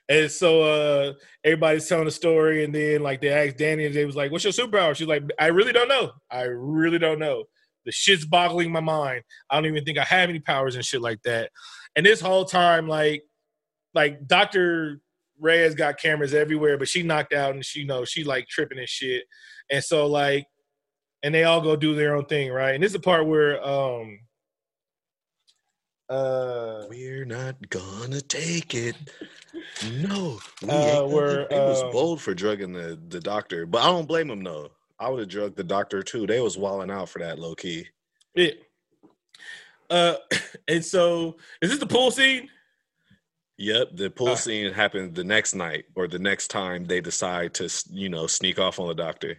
[0.09, 1.13] and so uh,
[1.45, 4.45] everybody's telling the story, and then like they asked Danny, and they was like, "What's
[4.45, 6.13] your superpower?" She's like, "I really don't know.
[6.31, 7.45] I really don't know.
[7.87, 9.23] The shit's boggling my mind.
[9.51, 11.51] I don't even think I have any powers and shit like that."
[11.97, 13.23] And this whole time, like,
[13.95, 15.01] like Doctor
[15.41, 18.79] Reyes got cameras everywhere, but she knocked out and she you know she like tripping
[18.79, 19.25] and shit.
[19.71, 20.47] And so like,
[21.23, 22.75] and they all go do their own thing, right?
[22.75, 24.19] And this is the part where um
[26.09, 28.97] uh We're not gonna take it.
[29.93, 33.87] No, we Uh, we're, they was um, bold for drugging the the doctor, but I
[33.87, 34.71] don't blame them though.
[34.99, 36.27] I would have drugged the doctor too.
[36.27, 37.87] They was walling out for that low key.
[38.35, 38.51] yeah.
[39.91, 40.17] Uh
[40.69, 42.49] and so is this the pool scene?
[43.59, 47.55] Yep, the pool Uh, scene happened the next night or the next time they decide
[47.55, 49.39] to, you know, sneak off on the doctor.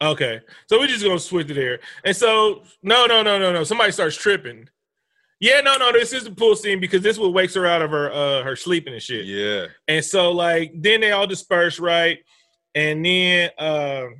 [0.00, 0.40] Okay.
[0.68, 1.80] So we're just gonna switch it there.
[2.04, 4.68] And so no no no no no somebody starts tripping.
[5.40, 7.90] Yeah, no, no, this is the pool scene because this what wakes her out of
[7.90, 9.24] her uh her sleeping and shit.
[9.26, 12.18] Yeah, And so like then they all disperse, right?
[12.74, 14.16] And then um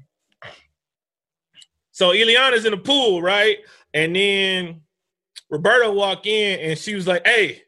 [1.90, 3.59] so Illyana's in the pool, right?
[3.92, 4.83] And then
[5.50, 7.62] Roberto walk in and she was like, Hey,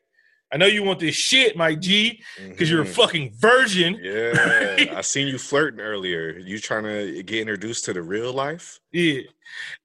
[0.52, 2.94] I know you want this shit, my G, because you're a Mhm.
[2.94, 4.00] fucking virgin.
[4.02, 6.38] Yeah, I seen you flirting earlier.
[6.38, 8.80] You trying to get introduced to the real life?
[8.90, 9.20] Yeah.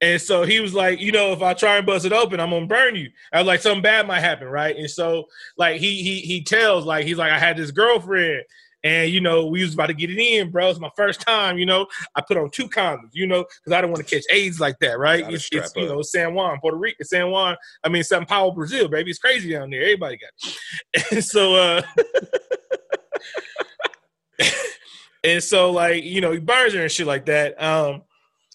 [0.00, 2.50] And so he was like, you know, if I try and bust it open, I'm
[2.50, 3.10] gonna burn you.
[3.32, 4.76] I was like, something bad might happen, right?
[4.76, 5.26] And so
[5.56, 8.42] like he he he tells, like, he's like, I had this girlfriend,
[8.86, 10.70] and you know, we was about to get it in, bro.
[10.70, 11.88] It's my first time, you know.
[12.14, 14.78] I put on two condoms, you know, because I don't want to catch AIDS like
[14.78, 15.22] that, right?
[15.22, 18.52] Gotta It's, it's you know, San Juan, Puerto Rico, San Juan, I mean San Paulo,
[18.52, 19.10] Brazil, baby.
[19.10, 19.82] It's crazy down there.
[19.82, 20.30] Everybody got
[20.94, 21.12] it.
[21.12, 21.82] And so uh
[25.24, 27.60] and so like, you know, he burns her and shit like that.
[27.60, 28.02] Um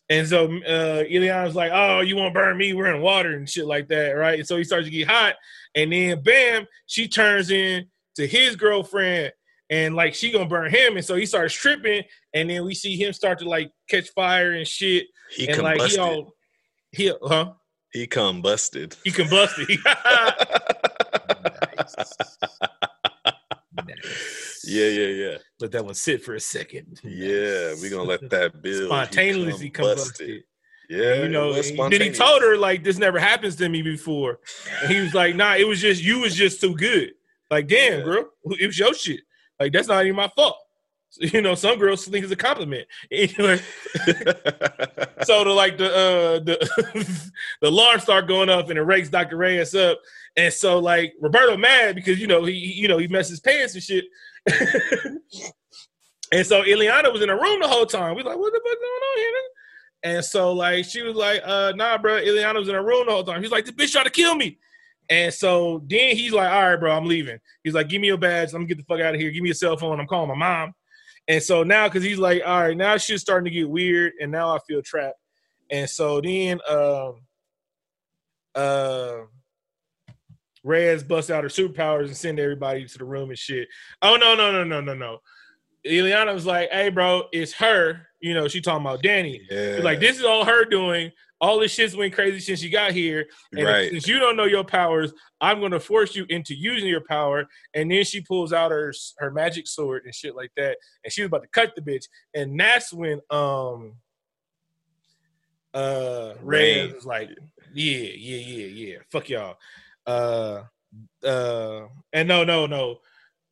[0.10, 2.72] and so uh Illyana's like, Oh, you want to burn me?
[2.74, 4.40] We're in water and shit like that, right?
[4.40, 5.36] And so he starts to get hot,
[5.76, 9.34] and then bam, she turns in to his girlfriend,
[9.72, 12.04] and like she gonna burn him, and so he starts tripping,
[12.36, 15.82] and then we see him start to like catch fire and shit, He and like
[15.82, 16.00] he combusted.
[16.00, 16.34] all
[16.92, 17.54] he huh?
[17.94, 18.96] he combusted.
[19.04, 19.68] He combusted.
[24.66, 27.00] yeah, yeah, yeah, Let that one sit for a second.
[27.04, 27.74] yeah.
[27.82, 28.76] We gonna let that build.
[28.82, 30.44] He spontaneously combusted.
[30.90, 34.40] Yeah, you know, and then he told her like this never happens to me before.
[34.84, 37.12] And he was like, nah, it was just you was just too good.
[37.50, 38.06] Like, damn, Yeah.
[38.06, 38.26] girl,
[38.60, 39.22] it was your shit.
[39.62, 40.58] Like, that's not even my fault.
[41.12, 42.88] So, you know, some girls think it's a compliment.
[43.12, 43.60] Anyway,
[45.24, 46.58] so the like the uh the
[47.62, 49.38] the alarm start going up and it rakes Dr.
[49.38, 50.00] Reyes up.
[50.36, 53.76] And so like Roberto mad because you know he you know he messed his pants
[53.76, 54.06] and shit.
[56.32, 58.16] and so Illyana was in the room the whole time.
[58.16, 59.34] We like, what the fuck going on here?
[60.04, 62.20] And so like she was like, uh nah, bro.
[62.20, 63.44] Illyana was in the room the whole time.
[63.44, 64.58] He's like, the bitch tried to kill me.
[65.12, 67.38] And so then he's like, all right, bro, I'm leaving.
[67.66, 68.54] He's like, give me your badge.
[68.54, 69.30] Let me get the fuck out of here.
[69.30, 70.00] Give me a cell phone.
[70.00, 70.74] I'm calling my mom.
[71.28, 74.32] And so now, because he's like, all right, now shit's starting to get weird, and
[74.32, 75.20] now I feel trapped.
[75.70, 77.16] And so then, um,
[78.56, 79.18] uh,
[80.64, 83.68] Reyes busts out her superpowers and send everybody to the room and shit.
[84.02, 85.18] Oh no, no, no, no, no, no.
[85.86, 88.08] Illyana was like, hey, bro, it's her.
[88.22, 89.42] You know, she talking about Danny.
[89.50, 91.12] yeah, Like, this is all her doing.
[91.42, 93.26] All this shit's went crazy since she got here.
[93.52, 93.90] And right.
[93.90, 97.48] since you don't know your powers, I'm gonna force you into using your power.
[97.74, 100.78] And then she pulls out her her magic sword and shit like that.
[101.04, 102.06] And she was about to cut the bitch.
[102.36, 103.94] And that's when um
[105.74, 106.94] uh Rahne.
[106.94, 107.30] was like,
[107.74, 108.98] Yeah, yeah, yeah, yeah.
[109.12, 109.58] Fuck y'all.
[110.06, 110.62] Uh
[111.26, 113.00] uh and no, no, no.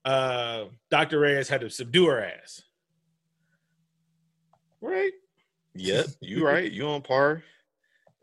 [0.06, 1.20] Uh Dr.
[1.20, 2.62] Reyes had to subdue her ass.
[4.80, 5.12] Right?
[5.74, 6.72] Yep, you right.
[6.72, 7.42] You on par.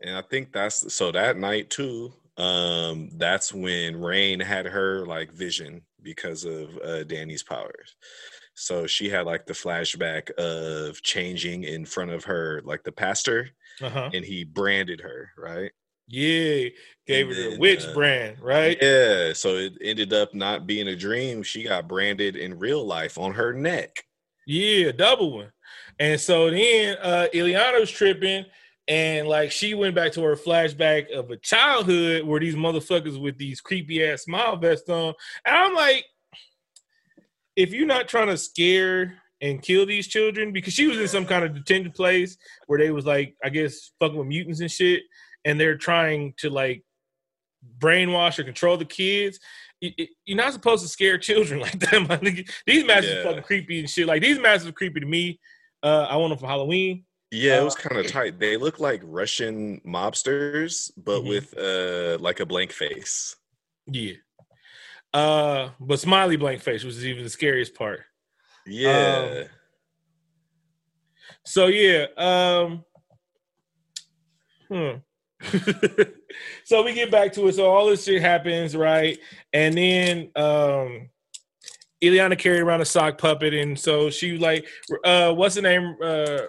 [0.01, 2.13] And I think that's so that night too.
[2.37, 7.95] Um, that's when Rahne had her like vision because of uh Danny's powers.
[8.53, 13.49] So she had like the flashback of changing in front of her, like the pastor,
[13.81, 14.09] Uh-huh.
[14.13, 15.71] and he branded her, right?
[16.07, 16.69] Yeah,
[17.05, 18.77] gave And her the witch uh, brand, right?
[18.81, 21.43] Yeah, so it ended up not being a dream.
[21.43, 24.03] She got branded in real life on her neck.
[24.45, 25.51] Yeah, double one.
[25.99, 28.45] And so then uh Illyana was tripping
[28.87, 33.37] and like she went back to her flashback of a childhood where these motherfuckers with
[33.37, 35.13] these creepy ass smile vests on.
[35.45, 36.05] And I'm like,
[37.55, 41.25] if you're not trying to scare and kill these children, because she was in some
[41.25, 45.03] kind of detention place where they was like, I guess, fucking with mutants and shit,
[45.45, 46.83] and they're trying to like
[47.79, 49.39] brainwash or control the kids.
[49.81, 52.45] You're not supposed to scare children like that.
[52.65, 53.17] These masks Yeah.
[53.19, 54.07] are fucking creepy and shit.
[54.07, 55.39] Like these masks are creepy to me.
[55.83, 57.03] Uh, I want them for Halloween.
[57.31, 58.39] Yeah, it was kind of tight.
[58.39, 61.27] They look like Russian mobsters, but Mhm.
[61.27, 63.35] with uh like a blank face.
[63.85, 64.13] Yeah.
[65.13, 68.01] Uh, but smiley blank face, which is even the scariest part.
[68.65, 69.43] Yeah.
[71.45, 72.83] So yeah, um
[74.69, 74.97] hmm.
[76.65, 77.53] so we get back to it.
[77.55, 79.17] So all this shit happens, right?
[79.53, 81.09] And then um
[82.03, 84.67] Illyana carried around a sock puppet, and so she like
[85.03, 85.95] uh what's the name?
[86.01, 86.43] Uh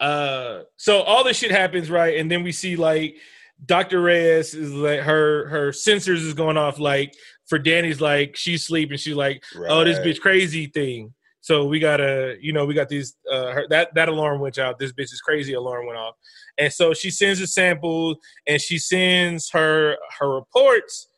[0.00, 2.18] uh so all this shit happens, right?
[2.18, 3.16] And then we see like
[3.64, 4.00] Dr.
[4.00, 7.14] Reyes is like her her sensors is going off like
[7.46, 12.36] for Danny's like she's sleeping, she's like oh this bitch crazy thing so we gotta
[12.40, 15.20] you know we got these uh her, that that alarm went out this bitch is
[15.20, 16.14] crazy alarm went off
[16.58, 21.08] and so she sends the samples and she sends her her reports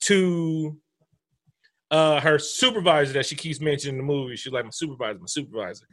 [0.00, 0.76] to
[1.90, 4.36] uh her supervisor that she keeps mentioning in the movie.
[4.36, 5.86] She's like my supervisor my supervisor.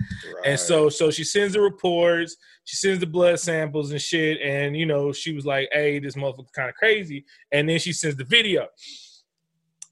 [0.45, 4.77] And so so she sends the reports she sends the blood samples and shit and
[4.77, 7.25] you know she was like hey this motherfucker's kind of crazy.
[7.51, 8.67] And then she sends the video.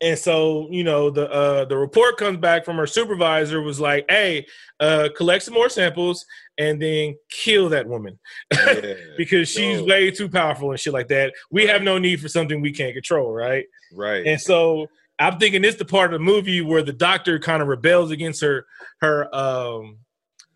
[0.01, 4.05] And so you know the uh the report comes back from her supervisor was like
[4.07, 4.45] hey
[4.79, 6.23] uh collect some more samples
[6.57, 8.19] and then kill that woman.
[8.53, 8.93] Yeah.
[9.17, 9.85] because she's Yo.
[9.85, 11.33] way too powerful and shit like that.
[11.49, 13.65] We have no need for something we can't control right?
[13.93, 14.27] Right.
[14.27, 14.87] and so
[15.19, 18.41] I'm thinking this the part of the movie where the doctor kind of rebels against
[18.41, 18.65] her
[19.01, 19.97] her um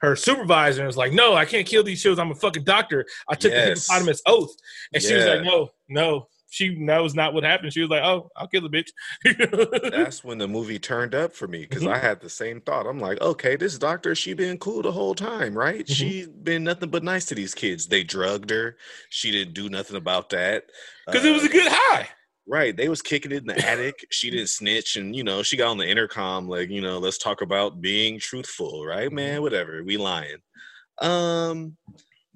[0.01, 2.25] her supervisor and is like, no, I can't kill these children.
[2.27, 3.05] I'm a fucking doctor.
[3.27, 3.85] I took Yes.
[3.87, 4.51] the hippopotamus oath.
[4.93, 6.27] And she was like, no, no.
[6.51, 7.73] She that was not what happened.
[7.73, 8.89] She was like, oh, I'll kill the bitch.
[9.91, 11.93] That's when the movie turned up for me because Mhm.
[11.93, 12.87] I had the same thought.
[12.87, 15.85] I'm like, okay, this doctor, she been cool the whole time, right?
[15.85, 15.93] Mhm.
[15.95, 17.85] She been nothing but nice to these kids.
[17.85, 18.77] They drugged her.
[19.09, 20.65] She didn't do nothing about that.
[21.05, 22.09] Because it was Uh, a good high.
[22.49, 22.75] Right.
[22.75, 24.05] They was kicking it in the attic.
[24.09, 24.95] She didn't snitch.
[24.95, 28.19] And, you know, she got on the intercom, like, you know, let's talk about being
[28.19, 29.43] truthful, right, man?
[29.43, 29.83] Whatever.
[29.83, 30.37] We lying.
[30.99, 31.77] Um,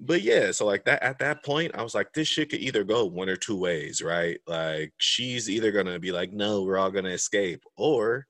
[0.00, 2.84] but yeah, so like that at that point, I was like, this shit could either
[2.84, 4.38] go one or two ways, right?
[4.46, 8.26] Like she's either gonna be like, no, we're all gonna escape, or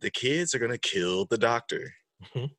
[0.00, 1.92] the kids are gonna kill the doctor.
[2.34, 2.50] Mhm.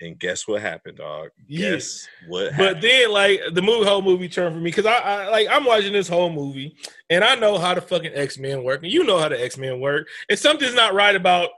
[0.00, 1.30] And guess what happened, dog?
[1.46, 1.72] Yeah.
[1.72, 5.28] Guess what But then, like the movie, whole movie turned for me because I, I
[5.28, 6.74] like I'm watching this whole movie
[7.10, 9.58] and I know how the fucking X Men work, and you know how the X
[9.58, 10.08] Men work.
[10.28, 11.50] And something's not right about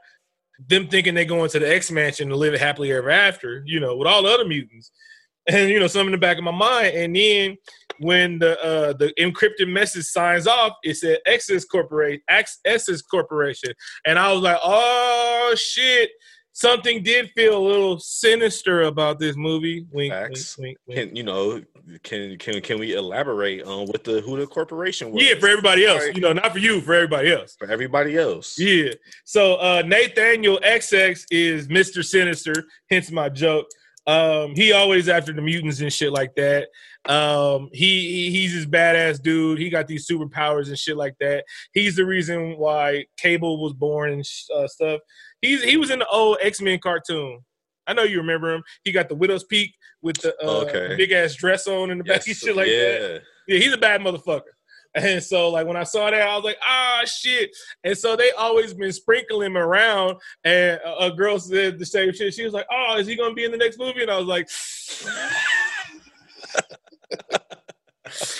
[0.68, 3.96] them thinking they're going to the X Mansion to live happily ever after, you know,
[3.96, 4.90] with all the other mutants.
[5.48, 6.94] And you know, something in the back of my mind.
[6.94, 7.56] And then
[7.98, 13.72] when the uh the encrypted message signs off, it said Essex Corporation, Essex Corporation,
[14.06, 16.10] and I was like, oh shit.
[16.54, 19.86] Something did feel a little sinister about this movie.
[19.90, 20.58] Wink, Facts.
[20.58, 20.98] wink, wink.
[20.98, 21.62] can you know
[22.02, 25.24] can can can we elaborate on what the who the corporation was?
[25.24, 26.04] Yeah, for everybody else.
[26.14, 27.56] You know, not for you, for everybody else.
[27.58, 28.58] for everybody else.
[28.58, 28.90] Yeah.
[29.24, 32.04] So uh Nathaniel Essex is Mr.
[32.04, 32.54] Sinister,
[32.90, 33.66] hence my joke.
[34.06, 36.68] Um, he always after the mutants and shit like that.
[37.04, 39.58] Um, he, he he's this badass dude.
[39.58, 41.44] He got these superpowers and shit like that.
[41.72, 45.00] He's the reason why Cable was born and sh- uh, stuff.
[45.42, 47.40] He's he was in the old X Men cartoon.
[47.86, 48.62] I know you remember him.
[48.84, 50.94] He got the widow's peak with the uh, Okay.
[50.96, 53.20] big ass dress on in the back and shit like that.
[53.48, 53.54] yeah.
[53.56, 54.42] Yeah, he's a bad motherfucker.
[54.94, 57.48] And so, like when I saw that, I was like, ah, shit.
[57.82, 60.16] And so they always been sprinkling him around.
[60.44, 62.34] And a, a girl said the same shit.
[62.34, 64.02] She was like, oh, is he gonna be in the next movie?
[64.02, 64.50] And I was like,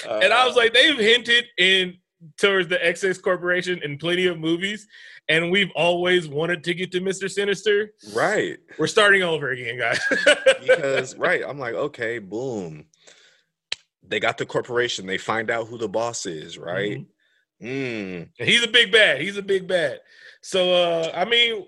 [0.10, 1.96] and I was like, they've hinted in
[2.36, 4.86] towards the Essex Corporation in plenty of movies,
[5.28, 7.92] and we've always wanted to get to Mister Sinister.
[8.14, 8.58] right.
[8.78, 10.00] We're starting over again, guys.
[10.60, 12.84] because right i'm like okay boom
[14.06, 18.28] they got the corporation they find out who the boss is right mm.
[18.38, 19.20] He's a big bad.
[19.20, 20.00] He's a big bad.
[20.40, 21.66] So uh I mean,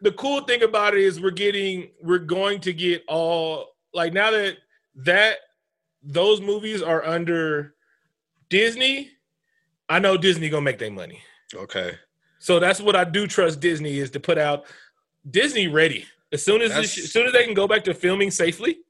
[0.00, 4.30] the cool thing about it is we're getting we're going to get all like now
[4.30, 4.58] that
[4.96, 5.38] that
[6.02, 7.74] those movies are under
[8.50, 9.10] Disney,
[9.88, 11.20] I know Disney gonna make their money.
[11.54, 11.98] okay
[12.42, 14.64] So that's what I do trust Disney is to put out
[15.30, 16.06] Disney ready.
[16.32, 18.80] As soon as this, as soon as they can go back to filming safely,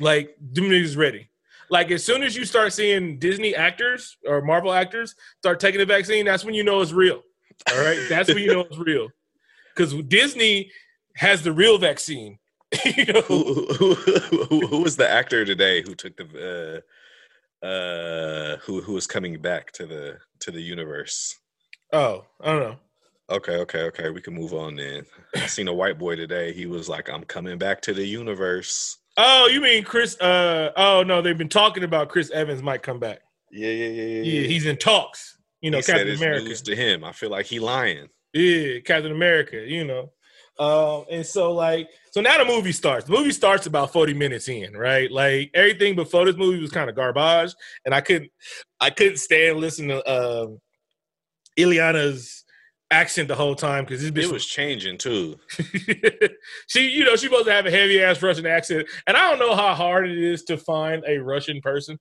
[0.00, 1.28] like Disney is ready.
[1.68, 5.84] like as soon as you start seeing Disney actors or Marvel actors start taking the
[5.84, 7.22] vaccine, that's when you know it's real.
[7.70, 9.08] All right, that's when you know it's real.
[9.76, 10.70] Because Disney
[11.16, 12.38] has the real vaccine.
[12.96, 13.20] you know?
[13.20, 16.82] who, who, who, who was the actor today who took the
[17.62, 21.36] uh uh who who was coming back to the to the universe?
[21.92, 22.76] Oh, I don't know.
[23.30, 24.10] Okay, okay, okay.
[24.10, 25.04] We can move on then.
[25.36, 26.52] I seen a white boy today.
[26.52, 30.20] He was like, "I'm coming back to the universe." Oh, you mean Chris?
[30.20, 33.20] Uh, oh no, they've been talking about Chris Evans might come back.
[33.52, 34.22] Yeah, yeah, yeah, yeah.
[34.22, 35.36] Yeah, he's in talks.
[35.60, 36.54] You know, he said Captain America.
[36.54, 37.04] to him.
[37.04, 38.08] I feel like he lying.
[38.32, 40.12] Yeah, Captain America, you know.
[40.58, 43.06] Um, and so like so now the movie starts.
[43.06, 45.10] The movie starts about 40 minutes in, right?
[45.10, 48.30] Like everything before this movie was kind of garbage, and I couldn't
[48.80, 50.10] I couldn't stand listening to
[50.42, 50.60] um
[51.56, 52.44] Illyana's
[52.90, 55.38] accent the whole time because this bitch It was changing too.
[56.66, 59.38] she, you know, she's supposed to have a heavy ass Russian accent, and I don't
[59.38, 61.98] know how hard it is to find a Russian person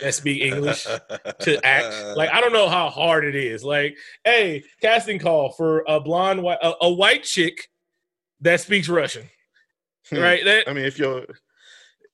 [0.00, 0.84] that speak English
[1.40, 2.16] to act.
[2.16, 3.64] Like I don't know how hard it is.
[3.64, 7.68] Like, hey, casting call for a blonde, white, a, a white chick
[8.40, 9.28] that speaks Russian,
[10.08, 10.18] Hmm.
[10.18, 10.44] right?
[10.44, 11.28] That I mean, if you're, it,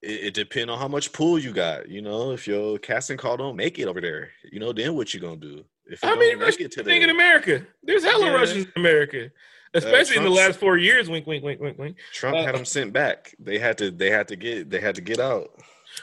[0.03, 1.89] it depends on how much pool you got.
[1.89, 5.13] You know, if your casting call don't make it over there, you know, then what
[5.13, 5.65] you gonna do?
[5.87, 7.67] If many don't make Russians it to think in America?
[7.83, 8.33] There's hella Yeah.
[8.35, 9.31] Russians in America,
[9.75, 11.09] especially in the last four years.
[11.09, 11.97] Wink, wink, wink, wink, wink.
[12.13, 13.35] Trump uh, had them sent back.
[13.39, 13.91] They had to.
[13.91, 14.69] They had to get.
[14.71, 15.51] They had to get out.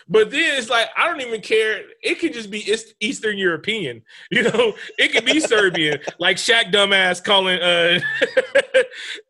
[0.09, 1.81] But then it's like I don't even care.
[2.01, 4.73] It could just be East- Eastern European, you know.
[4.97, 7.99] It could be Serbian, like Shaq dumbass calling uh,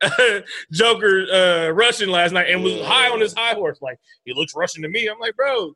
[0.74, 3.80] Jokic uh, Russian last night and was high on his high horse.
[3.82, 5.08] Like he looks Russian to me.
[5.08, 5.74] I'm like, bro,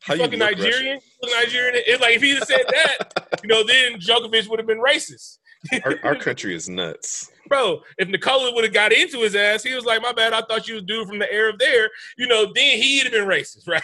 [0.00, 1.00] How you fucking Nigerian?
[1.22, 1.82] Look Nigerian?
[1.86, 5.38] It's like if he had said that, you know, then Djokovic would have been racist.
[5.84, 7.30] Our, our country is nuts.
[7.48, 10.42] Bro, if Nikola would have got into his ass, he was like, "My bad, I
[10.42, 13.26] thought you was dude from the air of there." You know, then he'd have been
[13.26, 13.82] racist, right?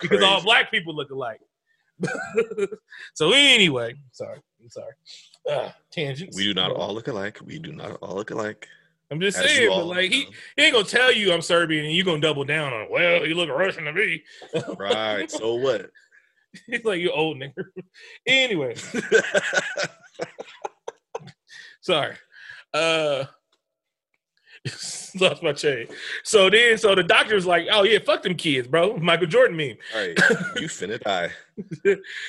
[0.00, 1.40] Because all black people look alike.
[3.14, 4.92] so anyway, sorry, I'm sorry.
[5.50, 6.36] Uh, tangents.
[6.36, 7.38] We do not all look alike.
[7.44, 8.68] We do not all look alike.
[9.10, 10.30] I'm just as saying, but like he, know.
[10.56, 12.88] he ain't gonna tell you I'm Serbian and you gonna double down on.
[12.90, 14.24] Well, you look Russian to me.
[14.78, 15.30] Right.
[15.30, 15.90] So what?
[16.66, 17.64] He's like you old nigga.
[18.26, 18.74] anyway,
[21.80, 22.16] sorry.
[22.74, 23.24] Uh
[25.20, 25.86] lost my chain.
[26.24, 28.96] So then so the doctor's like, oh yeah, fuck them kids, bro.
[28.96, 29.76] Michael Jordan meme.
[29.94, 30.18] All right.
[30.56, 31.30] You finna die.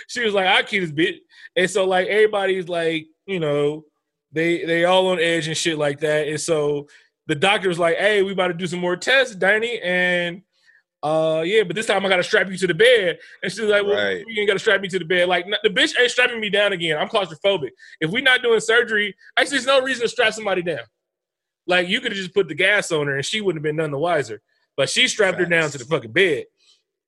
[0.07, 1.17] she was like, I keep this bitch.
[1.55, 3.85] And so like everybody's like, you know,
[4.31, 6.27] they they all on edge and shit like that.
[6.27, 6.87] And so
[7.27, 9.79] the doctor was like, Hey, we about to do some more tests, Danny.
[9.81, 10.41] And
[11.03, 13.19] uh yeah, but this time I gotta strap you to the bed.
[13.43, 14.23] And she's like, Well, Right.
[14.27, 15.27] you ain't gotta strap me to the bed.
[15.27, 16.97] Like the bitch ain't strapping me down again.
[16.97, 17.69] I'm claustrophobic.
[18.01, 20.81] If we're not doing surgery, actually there's no reason to strap somebody down.
[21.65, 23.75] Like you could have just put the gas on her and she wouldn't have been
[23.75, 24.41] none the wiser.
[24.75, 26.45] But she strapped her down to the fucking bed.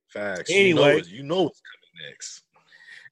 [0.07, 0.49] Facts.
[0.49, 0.95] Anyway.
[0.97, 2.43] you know, you know what's coming next.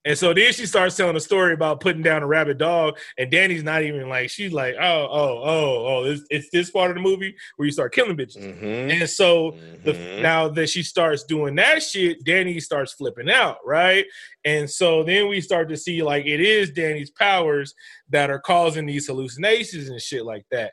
[0.08, 3.30] And so then she starts telling a story about putting down a rabid dog, and
[3.30, 6.96] Danny's not even like she's like, oh, oh, oh, oh, it's, it's this part of
[6.96, 8.38] the movie where you start killing bitches.
[8.42, 9.02] Mm-hmm.
[9.02, 10.22] And so the, Mhm.
[10.22, 14.06] now that she starts doing that shit, Danny starts flipping out, right?
[14.46, 17.76] And so then we start to see like it is Danny's powers
[18.10, 20.72] that are causing these hallucinations and shit like that.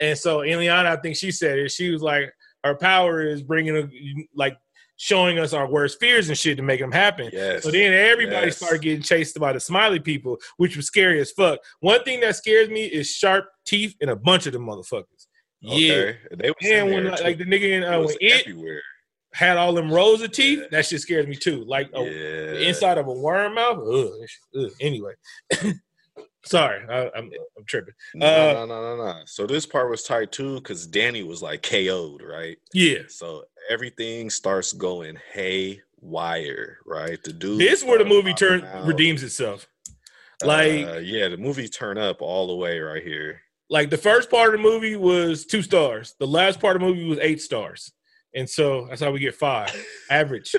[0.00, 1.70] And so Illyana, I think she said it.
[1.70, 2.32] She was like,
[2.64, 3.86] her power is bringing a,
[4.34, 4.56] like
[5.02, 7.28] showing us our worst fears and shit to make them happen.
[7.32, 7.64] Yes.
[7.64, 8.58] So then everybody Yes.
[8.58, 11.58] started getting chased by the smiley people, which was scary as fuck.
[11.80, 15.26] One thing that scares me is sharp teeth and a bunch of them motherfuckers.
[15.60, 15.92] Yeah.
[15.92, 16.18] Okay.
[16.36, 18.80] They was And when like, like the nigga in uh, when was it everywhere.
[19.34, 20.66] had all them rows of teeth, Yeah.
[20.70, 21.64] that shit scares me too.
[21.64, 22.04] Like yeah.
[22.04, 23.78] the inside of a worm mouth.
[23.78, 24.12] Ugh,
[24.56, 24.70] ugh.
[24.80, 25.14] Anyway,
[26.44, 27.94] sorry, I, I'm I'm tripping.
[28.14, 29.20] No, Uh, no, no, no, no.
[29.26, 32.56] So this part was tight too, because Danny was like KO'd, right?
[32.72, 35.16] Yeah, So everything starts going
[36.00, 37.22] haywire, right?
[37.22, 37.60] The dude.
[37.60, 38.86] this is where the movie turn out.
[38.86, 39.66] redeems itself.
[40.44, 43.42] Like Uh, yeah, the movie turn up all the way right here.
[43.70, 46.14] like the first part of the movie was two stars.
[46.18, 47.92] The last part of the movie was eight stars,
[48.34, 49.70] and so that's how we get five.
[50.10, 50.54] Average,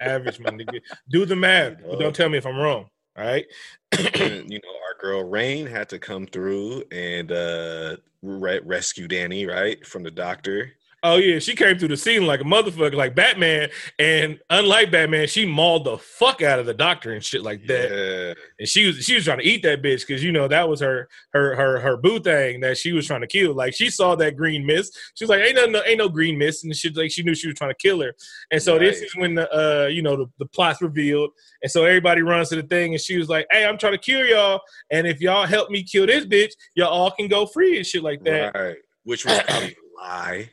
[0.00, 0.80] average, my nigga.
[1.10, 2.86] Do the math, but don't tell me if I'm wrong.
[3.16, 3.46] Right.
[4.18, 9.84] You know, our girl Rahne had to come through and uh re- rescue Danny, right,
[9.86, 10.72] from the doctor.
[11.06, 13.68] Oh yeah, she came through the scene like a motherfucker, like Batman.
[13.98, 17.90] And unlike Batman, she mauled the fuck out of the doctor and shit like that.
[17.90, 20.66] Yeah, And she was she was trying to eat that bitch because you know that
[20.66, 23.52] was her her her her boo thing that she was trying to kill.
[23.52, 26.64] Like she saw that green mist, she was like, "Ain't no, ain't no green mist,"
[26.64, 28.14] and she like she knew she was trying to kill her.
[28.50, 31.32] And so this is when the uh you know the, the plot's revealed,
[31.62, 33.98] and so everybody runs to the thing, and she was like, "Hey, I'm trying to
[33.98, 37.76] kill y'all, and if y'all help me kill this bitch, y'all all can go free
[37.76, 38.76] and shit like that." right.
[39.02, 40.48] Which was probably a lie.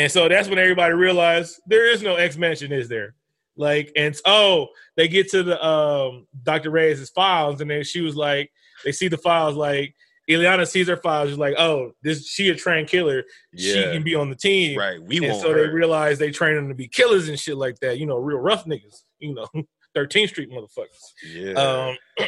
[0.00, 3.14] And so that's when everybody realized there is no X Mansion, is there?
[3.56, 6.70] Like, and oh, they get to the um Dr.
[6.70, 8.50] Reyes' files, and then she was like,
[8.82, 9.94] they see the files, like
[10.28, 13.24] Illyana sees her files, she's like, oh, this she a trained killer.
[13.52, 13.74] Yeah.
[13.74, 14.78] She can be on the team.
[14.78, 15.02] Right.
[15.02, 15.66] We and so her.
[15.66, 17.98] they realize they train them to be killers and shit like that.
[17.98, 19.02] You know, real rough niggas.
[19.18, 19.48] You know,
[19.96, 21.34] 13th Street motherfuckers.
[21.34, 21.52] yeah.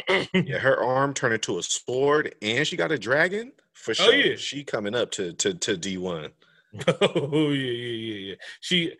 [0.05, 0.59] Um, yeah.
[0.59, 4.13] Her arm turned into a sword, and she got a dragon for Oh, sure.
[4.15, 4.35] yeah.
[4.35, 6.31] She coming up to to to D one.
[6.87, 8.35] Oh yeah, yeah, yeah, yeah.
[8.61, 8.93] She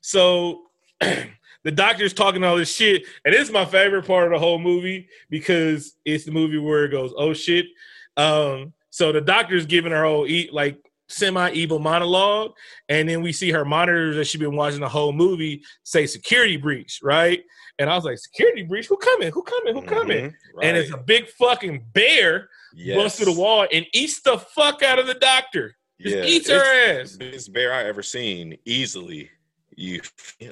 [0.00, 0.62] so
[1.00, 5.08] the doctor's talking all this shit, and it's my favorite part of the whole movie
[5.28, 7.66] because it's the movie where it goes, oh shit.
[8.16, 10.78] Um, so the doctor's giving her whole eat like
[11.08, 12.52] semi evil monologue,
[12.88, 16.56] and then we see her monitors that she's been watching the whole movie say security
[16.56, 17.42] breach, right?
[17.78, 18.86] And I was like, security breach?
[18.88, 19.32] Who coming?
[19.32, 19.74] Who coming?
[19.74, 20.30] Who coming?
[20.30, 22.96] Mhm, And it's a big fucking bear yes.
[22.96, 25.76] busts through the wall and eats the fuck out of the doctor.
[26.02, 27.16] Yeah, eats her it's ass.
[27.16, 29.30] biggest bear I ever seen easily.
[29.76, 30.00] You,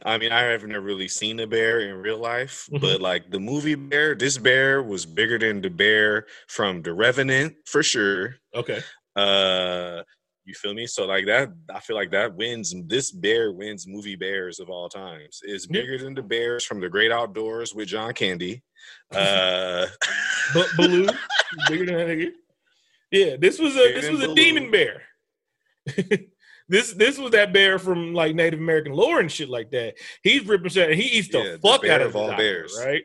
[0.06, 2.80] I mean, I haven't really seen a bear in real life, Mhm.
[2.80, 7.56] but like the movie bear, this bear was bigger than the bear from The Revenant
[7.66, 8.36] for sure.
[8.54, 8.80] Okay.
[9.16, 10.02] Uh,
[10.44, 10.86] you feel me?
[10.86, 12.74] So like that, I feel like that wins.
[12.86, 15.40] This bear wins movie bears of all times.
[15.44, 15.80] It's Yeah.
[15.80, 18.62] bigger than the bears from The Great Outdoors with John Candy.
[19.10, 19.88] Uh,
[20.54, 21.06] But Baloo,
[21.68, 22.32] bigger than that nigga.
[23.10, 25.02] Yeah, this was a this was a demon bear.
[26.68, 29.94] this this was that bear from like Native American lore and shit like that.
[30.22, 30.96] He's ripping shit.
[30.96, 32.76] He eats the Yeah, fuck bear out of, of all doctor, bears.
[32.84, 33.02] right?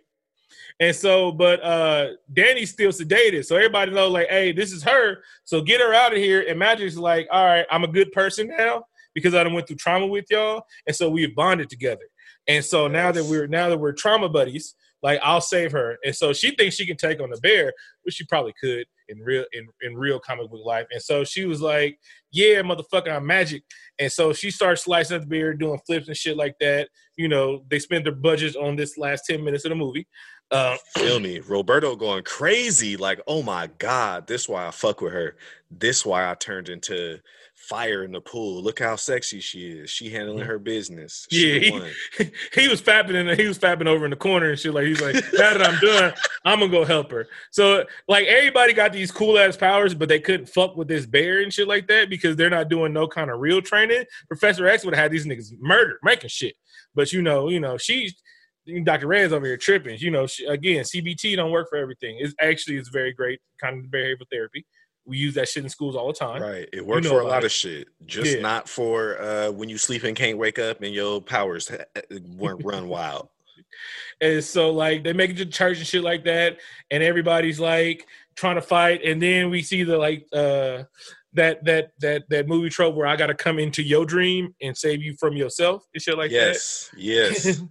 [0.79, 5.23] And so, but uh Danny's still sedated, so everybody know like, hey, this is her.
[5.45, 6.45] So get her out of here.
[6.47, 9.77] And Magik's like, all right, I'm a good person now because I done went through
[9.77, 12.05] trauma with y'all, and so we bonded together.
[12.47, 15.97] And so now that we're now that we're trauma buddies, like I'll save her.
[16.03, 17.71] And so she thinks she can take on the bear,
[18.03, 20.85] which she probably could in real in, in real comic book life.
[20.91, 21.99] And so she was like,
[22.31, 23.63] Yeah, motherfucker, I'm magic.
[23.99, 26.89] And so she starts slicing up the bear, doing flips and shit like that.
[27.15, 30.07] You know, they spent their budgets on this last 10 minutes of the movie.
[30.51, 35.11] Uh, feel me roberto going crazy like oh my god this why i fuck with
[35.11, 35.35] her
[35.71, 37.17] this why i turned into
[37.63, 40.47] fire in the pool look how sexy she is she handling mm.
[40.47, 44.49] her business Yeah, he- he was fapping in he was fapping over in the corner
[44.49, 44.73] and shit.
[44.73, 46.13] Like he's like, now that I'm done,
[46.45, 47.27] I'm gonna go help her.
[47.51, 51.41] So like everybody got these cool ass powers, but they couldn't fuck with this bear
[51.41, 54.03] and shit like that because they're not doing no kind of real training.
[54.27, 56.55] Professor X would have had these niggas murdered, making shit.
[56.95, 58.15] But you know, you know, she's
[58.83, 59.07] Dr.
[59.07, 59.97] Rand's over here tripping.
[59.99, 62.17] You know, she, again, CBT don't work for everything.
[62.19, 64.65] It's actually it's very great kind of behavioral therapy.
[65.05, 66.41] We use that shit in schools all the time.
[66.41, 68.41] right it worked know for a lot of shit just Yeah.
[68.41, 71.69] not for uh when you sleep and can't wake up and your powers
[72.37, 73.29] weren't run wild
[74.21, 76.57] And so like they make it to church and shit like that,
[76.91, 80.83] and everybody's like trying to fight, and then we see the like uh
[81.33, 85.01] that that that that movie trope where I gotta come into your dream and save
[85.01, 86.35] you from yourself and shit like that.
[86.53, 87.61] yes yes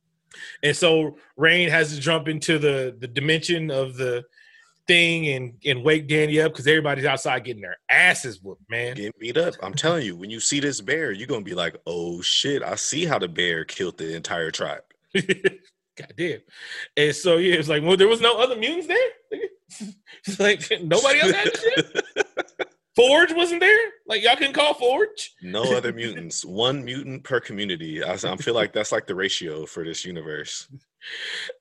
[0.62, 4.24] and so Rahne has to jump into the the dimension of the
[4.88, 8.96] thing and and wake Danny up because everybody's outside getting their asses whooped, man.
[8.96, 11.76] Get beat up i'm telling you when you see this bear you're gonna be like
[11.86, 14.82] oh shit i see how the bear killed the entire tribe
[15.98, 16.38] God damn.
[16.96, 18.98] And so yeah, it's like, well, there was no other mutants there.
[20.26, 22.04] It's like nobody else had this shit.
[22.96, 23.78] Forge wasn't there.
[24.06, 25.34] Like y'all couldn't call Forge.
[25.42, 26.42] No other mutants.
[26.42, 28.02] One mutant per community.
[28.02, 30.68] I, I feel like that's like the ratio for this universe.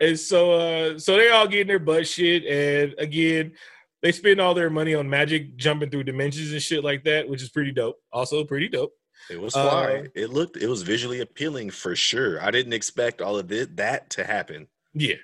[0.02, 2.46] And so uh so they all getting their butt shit.
[2.46, 3.54] And again,
[4.02, 7.42] they spend all their money on Magik jumping through dimensions and shit like that, which
[7.42, 7.98] is pretty dope.
[8.12, 8.94] Also pretty dope.
[9.30, 10.58] It was Uh, it looked.
[10.58, 12.42] It was visually appealing for sure.
[12.42, 14.68] I didn't expect all of it, that to happen.
[14.94, 15.16] Yeah.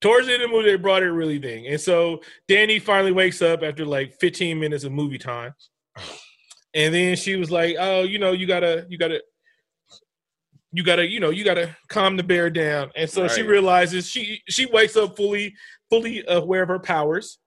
[0.00, 1.66] Towards the end of the movie, they brought it really thing.
[1.66, 5.54] And so Danny finally wakes up after like 15 minutes of movie time.
[6.74, 9.22] And then she was like, Oh, you know, you gotta, you gotta,
[10.72, 12.90] you gotta, you know, you gotta calm the bear down.
[12.96, 15.54] And so she realizes she she wakes up fully,
[15.90, 17.38] fully aware of her powers.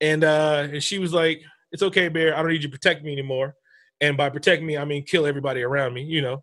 [0.00, 3.04] And uh and she was like, It's okay, bear, I don't need you to protect
[3.04, 3.54] me anymore.
[4.00, 6.42] And by protect me, I mean kill everybody around me, you know.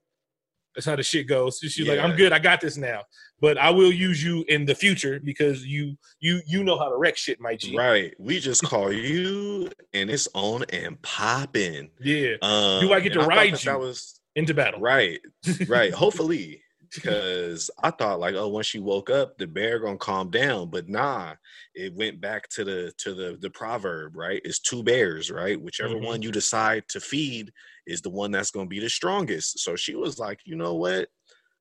[0.75, 1.59] That's how the shit goes.
[1.59, 3.01] So She's like, I'm good, I got this now
[3.41, 6.95] but I will use you in the future because you you you know how to
[6.95, 7.75] wreck shit, my G.
[7.75, 8.13] Right.
[8.19, 11.89] We just call you, and it's on and popping.
[11.99, 13.71] Yeah, Um, Do I get and to thought ride that you?
[13.71, 14.81] That was into battle.
[14.81, 15.19] right.
[15.67, 15.93] Right.
[15.93, 16.63] Hopefully,
[16.93, 20.69] because I thought like, oh, once she woke up, the bear gonna calm down.
[20.69, 21.35] But nah,
[21.73, 24.15] it went back to the to the the proverb.
[24.17, 24.41] Right.
[24.45, 25.31] It's two bears.
[25.31, 25.61] Right.
[25.61, 25.99] Whichever Mhm.
[25.99, 27.51] one you decide to feed
[27.87, 29.59] is the one that's gonna be the strongest.
[29.59, 31.09] So she was like, you know what?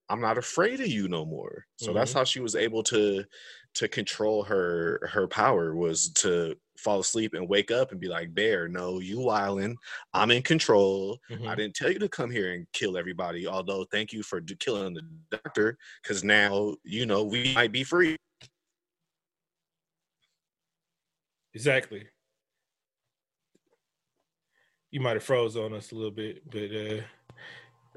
[0.08, 1.66] I'm not afraid of you no more.
[1.76, 2.14] So that's Mhm.
[2.14, 3.24] how she was able to
[3.74, 8.34] to control her her power was to fall asleep and wake up and be like,
[8.34, 9.74] Bear, no, you wildin'.
[10.14, 11.18] I'm in control.
[11.30, 11.46] Mhm.
[11.46, 13.46] I didn't tell you to come here and kill everybody.
[13.46, 18.16] Although, thank you for killing the doctor, because now you know we might be free.
[21.54, 22.06] Exactly.
[24.90, 27.02] You might have froze on us a little bit, but uh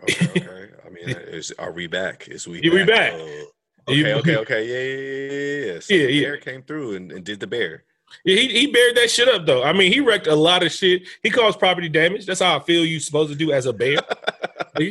[0.01, 0.69] Okay, okay.
[0.85, 2.27] I mean, is are we back?
[2.27, 2.61] Is we?
[2.63, 3.13] Yeah, we back.
[3.13, 4.67] You- okay, okay, okay.
[4.67, 5.79] Yeah, yeah, yeah, yeah.
[5.79, 6.21] So yeah.
[6.29, 7.83] bear came through and, and did the bear.
[8.23, 9.63] Yeah, he he bared that shit up though.
[9.63, 11.03] I mean, he wrecked a lot of shit.
[11.21, 12.25] He caused property damage.
[12.25, 13.99] That's how I feel you supposed to do as a bear.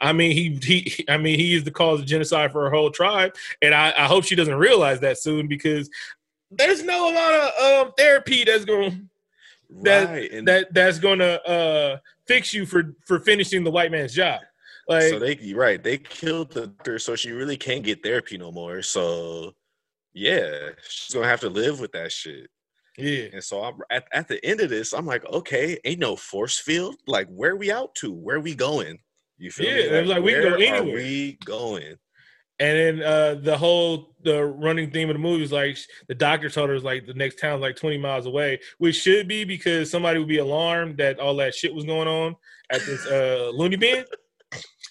[0.00, 1.04] I mean, he he.
[1.08, 4.06] I mean, he is the cause of genocide for a whole tribe, and I, I
[4.06, 5.90] hope she doesn't realize that soon because
[6.50, 9.08] there's no amount of um, therapy that's going
[9.82, 10.44] that right.
[10.46, 14.40] that that's going to uh, fix you for for finishing the white man's job.
[14.88, 18.50] Like, so they right they killed the doctor, so she really can't get therapy no
[18.50, 18.82] more.
[18.82, 19.54] So
[20.12, 22.48] yeah, she's gonna have to live with that shit.
[22.98, 26.16] yeah, And so I'm at, at the end of this, I'm like, okay, ain't no
[26.16, 26.96] force field.
[27.06, 28.12] Like, where we out to?
[28.12, 28.98] Where we going?
[29.38, 29.78] You feel me?
[29.78, 30.94] Yeah, it was like, we can go anywhere.
[30.94, 31.96] we going?
[32.60, 36.50] and then uh, the whole the running theme of the movie is like the doctor
[36.50, 39.90] told her is like the next town's like 20 miles away, which should be because
[39.90, 42.36] somebody would be alarmed that all that shit was going on
[42.68, 44.04] at this uh, loony bin.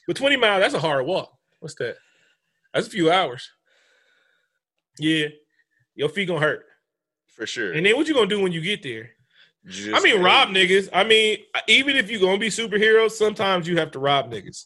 [0.07, 1.31] But 20 miles, that's a hard walk.
[1.59, 1.97] What's that?
[2.73, 3.51] That's a few hours.
[4.99, 5.27] Yeah,
[5.95, 6.65] your feet gonna hurt.
[7.27, 7.71] For sure.
[7.73, 9.11] And then what you gonna do when you get there?
[9.65, 10.89] I Just- mean, rob niggas.
[10.93, 14.65] I mean, even if you're gonna be superheroes, sometimes you have to rob niggas.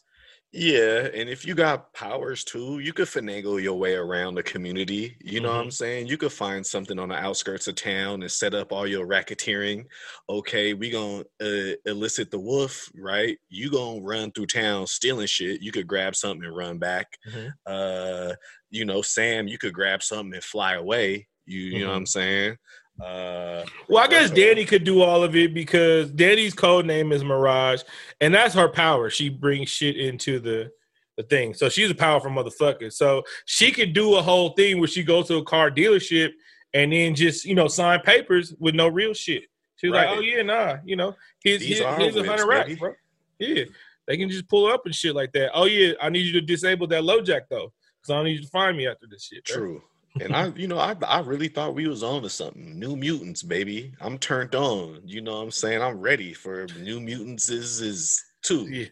[0.56, 5.16] Yeah, and if you got powers too, you could finagle your way around the community.
[5.20, 6.06] You know what I'm saying?
[6.06, 9.84] You could find something on the outskirts of town and set up all your racketeering.
[10.28, 13.36] Okay, we gonna uh, elicit the wolf, right?
[13.48, 15.60] You gonna run through town stealing shit.
[15.60, 17.18] You could grab something and run back.
[17.28, 17.52] Mhm.
[17.66, 18.34] Uh,
[18.70, 21.26] you know, Sam, you could grab something and fly away.
[21.46, 22.58] You, you know what I'm saying?
[23.00, 27.24] Uh, Well, I guess Danny could do all of it because Danny's code name is
[27.24, 27.82] Mirage,
[28.20, 29.10] and that's her power.
[29.10, 30.70] She brings shit into the
[31.16, 31.54] the thing.
[31.54, 32.92] So she's a powerful motherfucker.
[32.92, 36.32] So she could do a whole thing where she goes to a car dealership
[36.72, 39.44] and then just you know sign papers with no real shit.
[39.76, 42.94] She's like, oh yeah, nah, you know, here's, These here's, here's a hundred racks, bro.
[43.38, 43.64] Yeah,
[44.06, 45.50] they can just pull up and shit like that.
[45.54, 48.42] Oh yeah, I need you to disable that LoJack though, because I don't need you
[48.42, 49.44] to find me after this shit.
[49.44, 49.56] bro.
[49.56, 49.82] True.
[50.20, 52.78] And I, you know, I, I really thought we was on to something.
[52.78, 53.92] New Mutants, baby.
[54.00, 55.00] I'm turned on.
[55.04, 55.82] You know what I'm saying?
[55.82, 58.66] I'm ready for New Mutants is is two.
[58.68, 58.86] Yeah.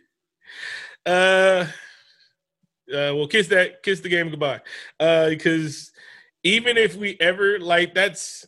[1.07, 1.67] Uh,
[2.93, 4.61] uh, well, kiss that, kiss the game goodbye.
[4.99, 5.93] Uh, because
[6.43, 8.45] even if we ever like, that's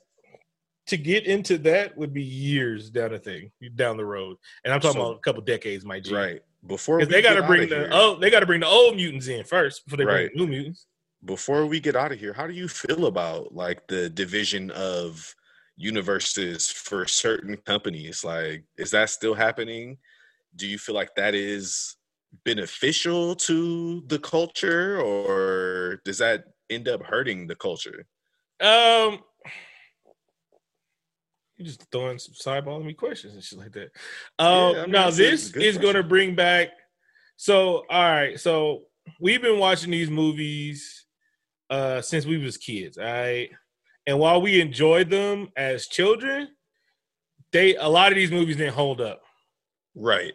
[0.89, 4.81] to get into that would be years down the thing, down the road, and I'm
[4.81, 6.13] talking So- about a couple decades, my G.
[6.15, 6.41] Right.
[6.67, 8.67] Before we they got to get bring the here- oh, they got to bring the
[8.67, 10.33] old mutants in first before they Right.
[10.35, 10.87] bring the new mutants.
[11.25, 15.35] Before we get out of here, how do you feel about like the division of
[15.77, 18.25] universes for certain companies?
[18.25, 19.99] Like, is that still happening?
[20.57, 21.97] Do you feel like that is
[22.45, 28.07] beneficial to the culture, or does that end up hurting the culture?
[28.61, 29.21] Um,
[31.57, 33.91] you just throwing some sideballing me questions and shit like that.
[34.39, 36.69] Um, I mean, now it's a- it's this is going to bring back.
[37.37, 38.85] So, all right, so
[39.21, 41.04] we've been watching these movies
[41.71, 43.51] uh since we was kids, all right.
[44.07, 46.49] And while we enjoyed them as children,
[47.53, 49.23] they a lot of these movies didn't hold up.
[49.95, 50.35] Right.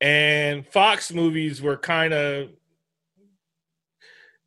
[0.00, 2.50] And Fox movies were kind of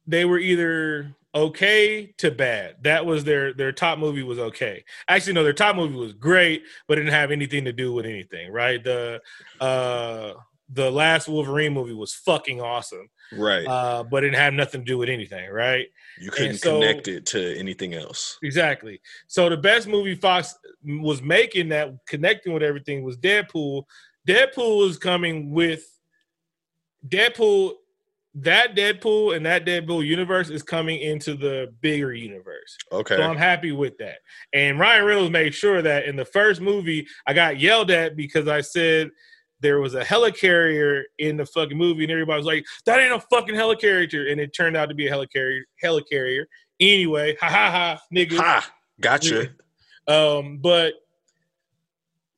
[0.05, 2.75] they were either okay to bad.
[2.81, 4.83] That was their their top movie was okay.
[5.07, 8.05] Actually, no, their top movie was great, but it didn't have anything to do with
[8.05, 8.83] anything, right?
[8.83, 9.21] The
[9.59, 10.33] uh
[10.71, 13.65] the last Wolverine movie was fucking awesome, Right.
[13.67, 15.87] uh, but it didn't nothing to do with anything, right?
[16.19, 18.37] you couldn't so- connect it to anything else.
[18.43, 18.99] Exactly.
[19.27, 23.83] So the best movie Fox was making that connecting with everything was Deadpool.
[24.27, 25.83] Deadpool is coming with
[27.07, 27.73] Deadpool.
[28.35, 32.77] That Deadpool and that Deadpool universe is coming into the bigger universe.
[32.91, 33.15] Okay.
[33.15, 34.19] So I'm happy with that.
[34.53, 38.47] And Ryan Reynolds made sure that in the first movie, I got yelled at because
[38.47, 39.09] I said
[39.61, 43.19] there was a helicarrier in the fucking movie, and everybody was like, "That ain't a
[43.19, 45.61] fucking helicarrier," and it turned out to be a helicarrier.
[45.83, 46.45] Helicarrier.
[46.79, 48.37] Anyway, ha ha ha, nigga.
[48.37, 48.71] ha.
[49.01, 49.49] Gotcha.
[50.07, 50.93] Um, but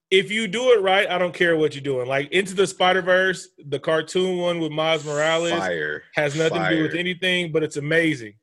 [0.10, 2.08] if you do it right, I don't care what you're doing.
[2.08, 6.04] Like Into the Spider Verse, the cartoon one with Miles Morales Fire.
[6.16, 8.34] has nothing to do with anything, but it's amazing.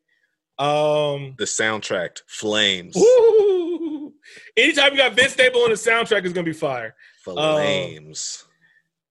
[0.58, 2.94] Um, The soundtrack, Flames.
[2.96, 4.14] woo!
[4.56, 6.94] anytime you got Vince Staple on the soundtrack, is gonna be fire.
[7.22, 8.44] Flames.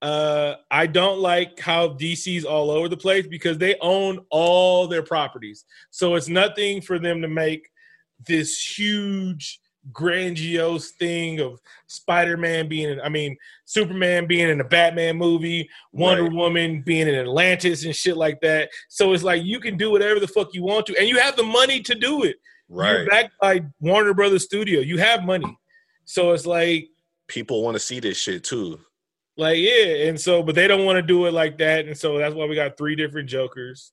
[0.02, 5.04] Uh, I don't like how DC's all over the place because they own all their
[5.04, 5.66] properties.
[5.90, 7.70] So it's nothing for them to make
[8.28, 9.60] this huge
[9.94, 16.34] grandiose thing of Spider-Man being I mean, Superman being in a Batman movie, Wonder Right.
[16.34, 18.70] Woman being in Atlantis and shit like that.
[18.90, 21.36] So it's like you can do whatever the fuck you want to, and you have
[21.36, 22.38] the money to do it.
[22.70, 22.98] Right.
[22.98, 24.82] You're backed by Warner Brothers Studio.
[24.82, 25.58] You have money.
[26.06, 26.90] So it's like
[27.28, 28.80] People want to see this shit too.
[29.38, 32.18] Like yeah, and so but they don't want to do it like that, and so
[32.18, 33.92] that's why we got three different Jokers,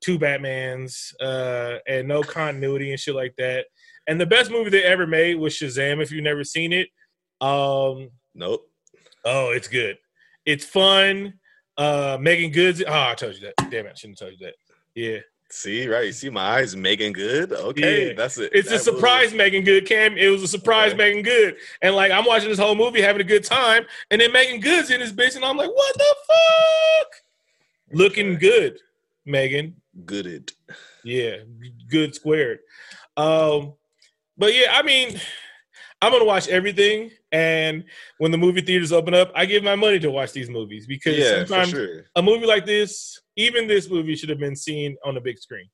[0.00, 3.66] two Batmans, uh, and no continuity and shit like that.
[4.06, 6.02] And the best movie they ever made was Shazam.
[6.02, 6.88] If you've never seen it,
[7.42, 8.68] um, Nope.
[9.24, 9.98] oh, it's good.
[10.46, 11.34] It's fun.
[11.76, 12.82] Uh, Meagan Goods.
[12.86, 13.70] Oh, I told you that.
[13.70, 14.54] Damn it, I shouldn't have told you that.
[14.94, 15.18] Yeah,
[15.52, 16.06] See, right?
[16.06, 17.52] You see my eyes, Meagan Good.
[17.52, 18.12] Okay, Yeah.
[18.14, 18.50] that's it.
[18.54, 19.84] it's a surprise was- Meagan Good.
[19.84, 20.98] Cam, it was a surprise Okay.
[20.98, 24.30] Meagan Good, and like I'm watching this whole movie having a good time, and then
[24.32, 27.12] Meagan Good's in this bitch, and I'm like, what the fuck?
[27.92, 28.38] Looking Okay.
[28.48, 28.78] good,
[29.24, 29.74] Meagan.
[30.04, 30.52] Gooded.
[31.02, 31.38] Yeah,
[31.88, 32.60] good squared.
[33.16, 33.74] Um,
[34.38, 35.20] but yeah, I mean,
[36.00, 37.84] I'm gonna watch everything, and
[38.18, 41.18] when the movie theaters open up, I give my money to watch these movies because
[41.18, 42.06] Yeah, sometimes sure.
[42.14, 45.68] a movie like this, even this movie, should have been seen on the big screen.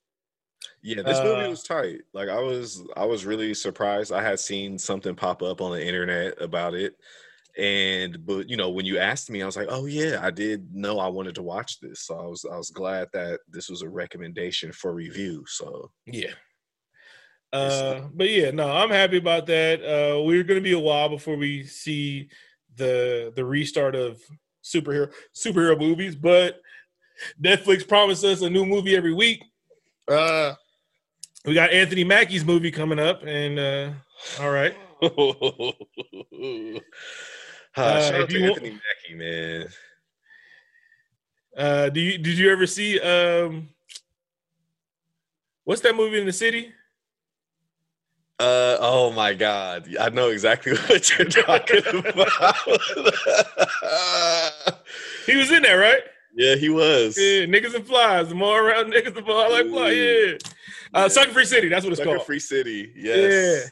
[0.83, 2.01] Yeah, this movie Uh, was tight.
[2.13, 4.13] Like I was, I was really surprised.
[4.13, 6.97] I had seen something pop up on the internet about it,
[7.57, 10.75] and but you know, when you asked me, I was like, oh yeah, I did
[10.75, 12.01] know I wanted to watch this.
[12.03, 15.45] So I was, I was glad that this was a recommendation for review.
[15.47, 16.33] So Yeah.
[17.53, 19.81] Uh, but yeah, no, I'm happy about that.
[19.83, 22.29] Uh, we're gonna be a while before we see
[22.75, 24.21] the the restart of
[24.63, 26.61] superhero superhero movies, but
[27.43, 29.43] Netflix promised us a new movie every week.
[30.09, 30.55] Uh,
[31.45, 33.91] we got Anthony Mackie's movie coming up, and uh,
[34.41, 34.75] all right,
[37.79, 39.69] Ah, shout out to want- Anthony Mackie, man.
[41.57, 43.69] uh, do you did you ever see um,
[45.64, 46.73] what's that movie in the city?
[48.39, 49.89] Uh oh my god.
[50.01, 52.57] I know exactly what you're talking about.
[55.27, 56.03] He was in there, right?
[56.37, 57.16] Yeah, he was.
[57.18, 58.28] Yeah, niggas and flies.
[58.28, 59.91] The more around niggas, the more I like fly.
[59.91, 60.32] Yeah.
[60.95, 61.09] Uh, Yeah.
[61.09, 61.68] Sucker Free City.
[61.68, 62.26] That's what it's Sucker called.
[62.26, 62.93] Free City.
[62.97, 63.70] Yes.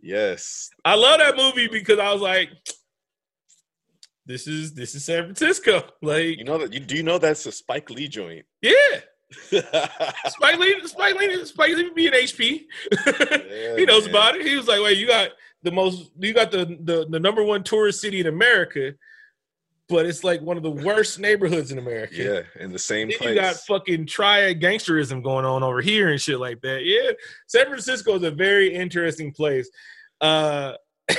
[0.00, 0.70] Yes.
[0.84, 2.50] I love that movie because I was like,
[4.26, 5.82] this is this is San Francisco.
[6.02, 8.44] Like, You know that you do you know that's a Spike Lee joint?
[8.60, 9.00] yeah.
[10.28, 12.64] Spike Lee, Spike Lee, Spike Lee being HP.
[13.06, 14.10] Yeah, he knows man.
[14.10, 14.46] about it.
[14.46, 15.30] He was like, wait, you got
[15.62, 18.92] the most, you got the, the the number one tourist city in America,
[19.92, 22.14] but it's like one of the worst neighborhoods in America.
[22.16, 23.28] Yeah, in the same Then place.
[23.34, 26.84] you got fucking triad gangsterism going on over here and shit like that.
[26.84, 27.12] Yeah,
[27.46, 29.70] San Francisco is a very interesting place.
[30.20, 30.72] Uh,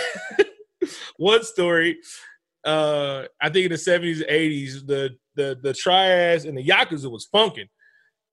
[1.18, 2.00] one story,
[2.66, 7.26] uh, I think in the seventies, eighties, the the the triads and the yakuza was
[7.32, 7.68] funking,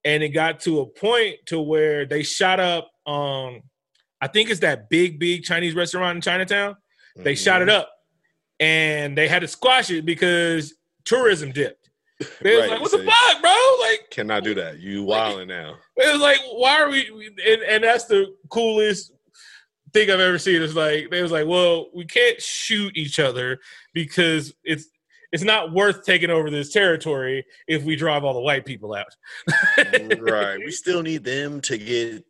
[0.04, 2.90] and it got to a point to where they shot up.
[3.06, 3.60] Um,
[4.20, 6.76] I think it's that big, big Chinese restaurant in Chinatown.
[7.16, 7.72] They shot it Mhm.
[7.72, 7.90] up,
[8.60, 11.90] and they had to squash it because tourism dipped.
[12.42, 14.78] They was like, "What so the fuck, bro?" Like, Cannot do that.
[14.78, 15.76] You wilding now.
[15.96, 19.12] it was like, "Why are we?" And, and that's the coolest
[19.94, 20.60] thing I've ever seen.
[20.62, 23.58] It's like they was like, "Well, we can't shoot each other
[23.94, 24.86] because it's
[25.32, 29.16] it's not worth taking over this territory if we drive all the white people out."
[30.20, 30.58] right.
[30.58, 32.22] We still need them to get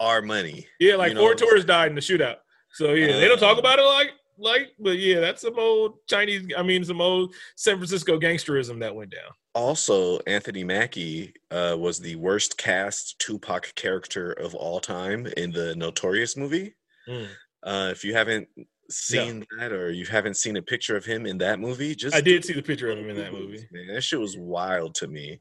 [0.00, 0.66] our money.
[0.78, 2.36] Yeah, like You know, four tourists died in the shootout.
[2.72, 5.98] So yeah, they don't talk Uh, about it like like, but yeah, that's some old
[6.08, 6.46] Chinese.
[6.56, 9.30] I mean, some old San Francisco gangsterism that went down.
[9.54, 15.74] Also, Anthony Mackie uh, was the worst cast Tupac character of all time in the
[15.76, 16.74] Notorious movie.
[17.08, 17.28] Mm.
[17.62, 18.48] Uh, if you haven't
[18.88, 22.20] seen that or you haven't seen a picture of him in that movie, just I
[22.20, 23.66] did see the picture of him in that movie.
[23.70, 25.40] Man, that shit was wild to me.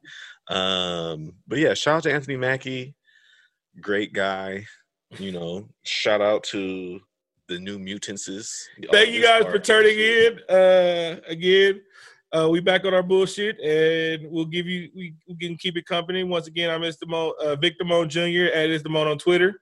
[0.50, 2.96] Um, but yeah, shout out to Anthony Mackie,
[3.80, 4.66] great guy.
[5.18, 7.00] You know, shout out to
[7.50, 8.68] the New Mutances.
[8.92, 10.40] Thank you guys for turning in.
[10.48, 11.82] Uh, again,
[12.32, 15.86] uh, we back on our bullshit, and we'll give you we, we can keep it
[15.86, 16.24] company.
[16.24, 17.08] Once again, I'm Mr.
[17.08, 18.54] Mo, uh, Victor Mo Jr.
[18.54, 18.90] at Mr.
[18.90, 19.60] Mo on Twitter.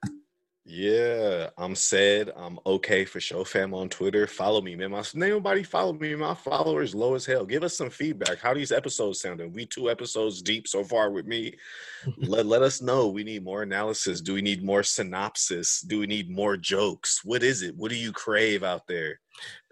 [0.70, 2.30] Yeah, I'm said.
[2.36, 4.26] I'm okay for show fam on Twitter.
[4.26, 4.90] Follow me, man.
[4.90, 6.14] My nobody follow me.
[6.14, 7.46] My followers low as hell.
[7.46, 8.38] Give us some feedback.
[8.38, 9.50] How these episodes sounding?
[9.54, 11.54] We two episodes deep so far with me.
[12.18, 13.06] let let us know.
[13.06, 14.20] We need more analysis.
[14.20, 15.80] Do we need more synopsis?
[15.80, 17.22] Do we need more jokes?
[17.24, 17.74] What is it?
[17.74, 19.20] What do you crave out there?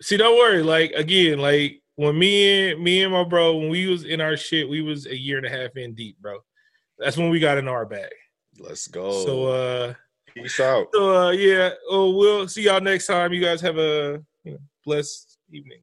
[0.00, 0.62] See, don't worry.
[0.62, 4.38] Like again, like when me and me and my bro, when we was in our
[4.38, 6.38] shit, we was a year and a half in deep, bro.
[6.98, 8.12] That's when we got in our bag.
[8.58, 9.26] Let's go.
[9.26, 9.94] So uh
[10.42, 10.88] peace out.
[10.92, 13.32] so uh yeah, oh we'll see y'all next time.
[13.32, 15.80] You guys have a you know, blessed evening.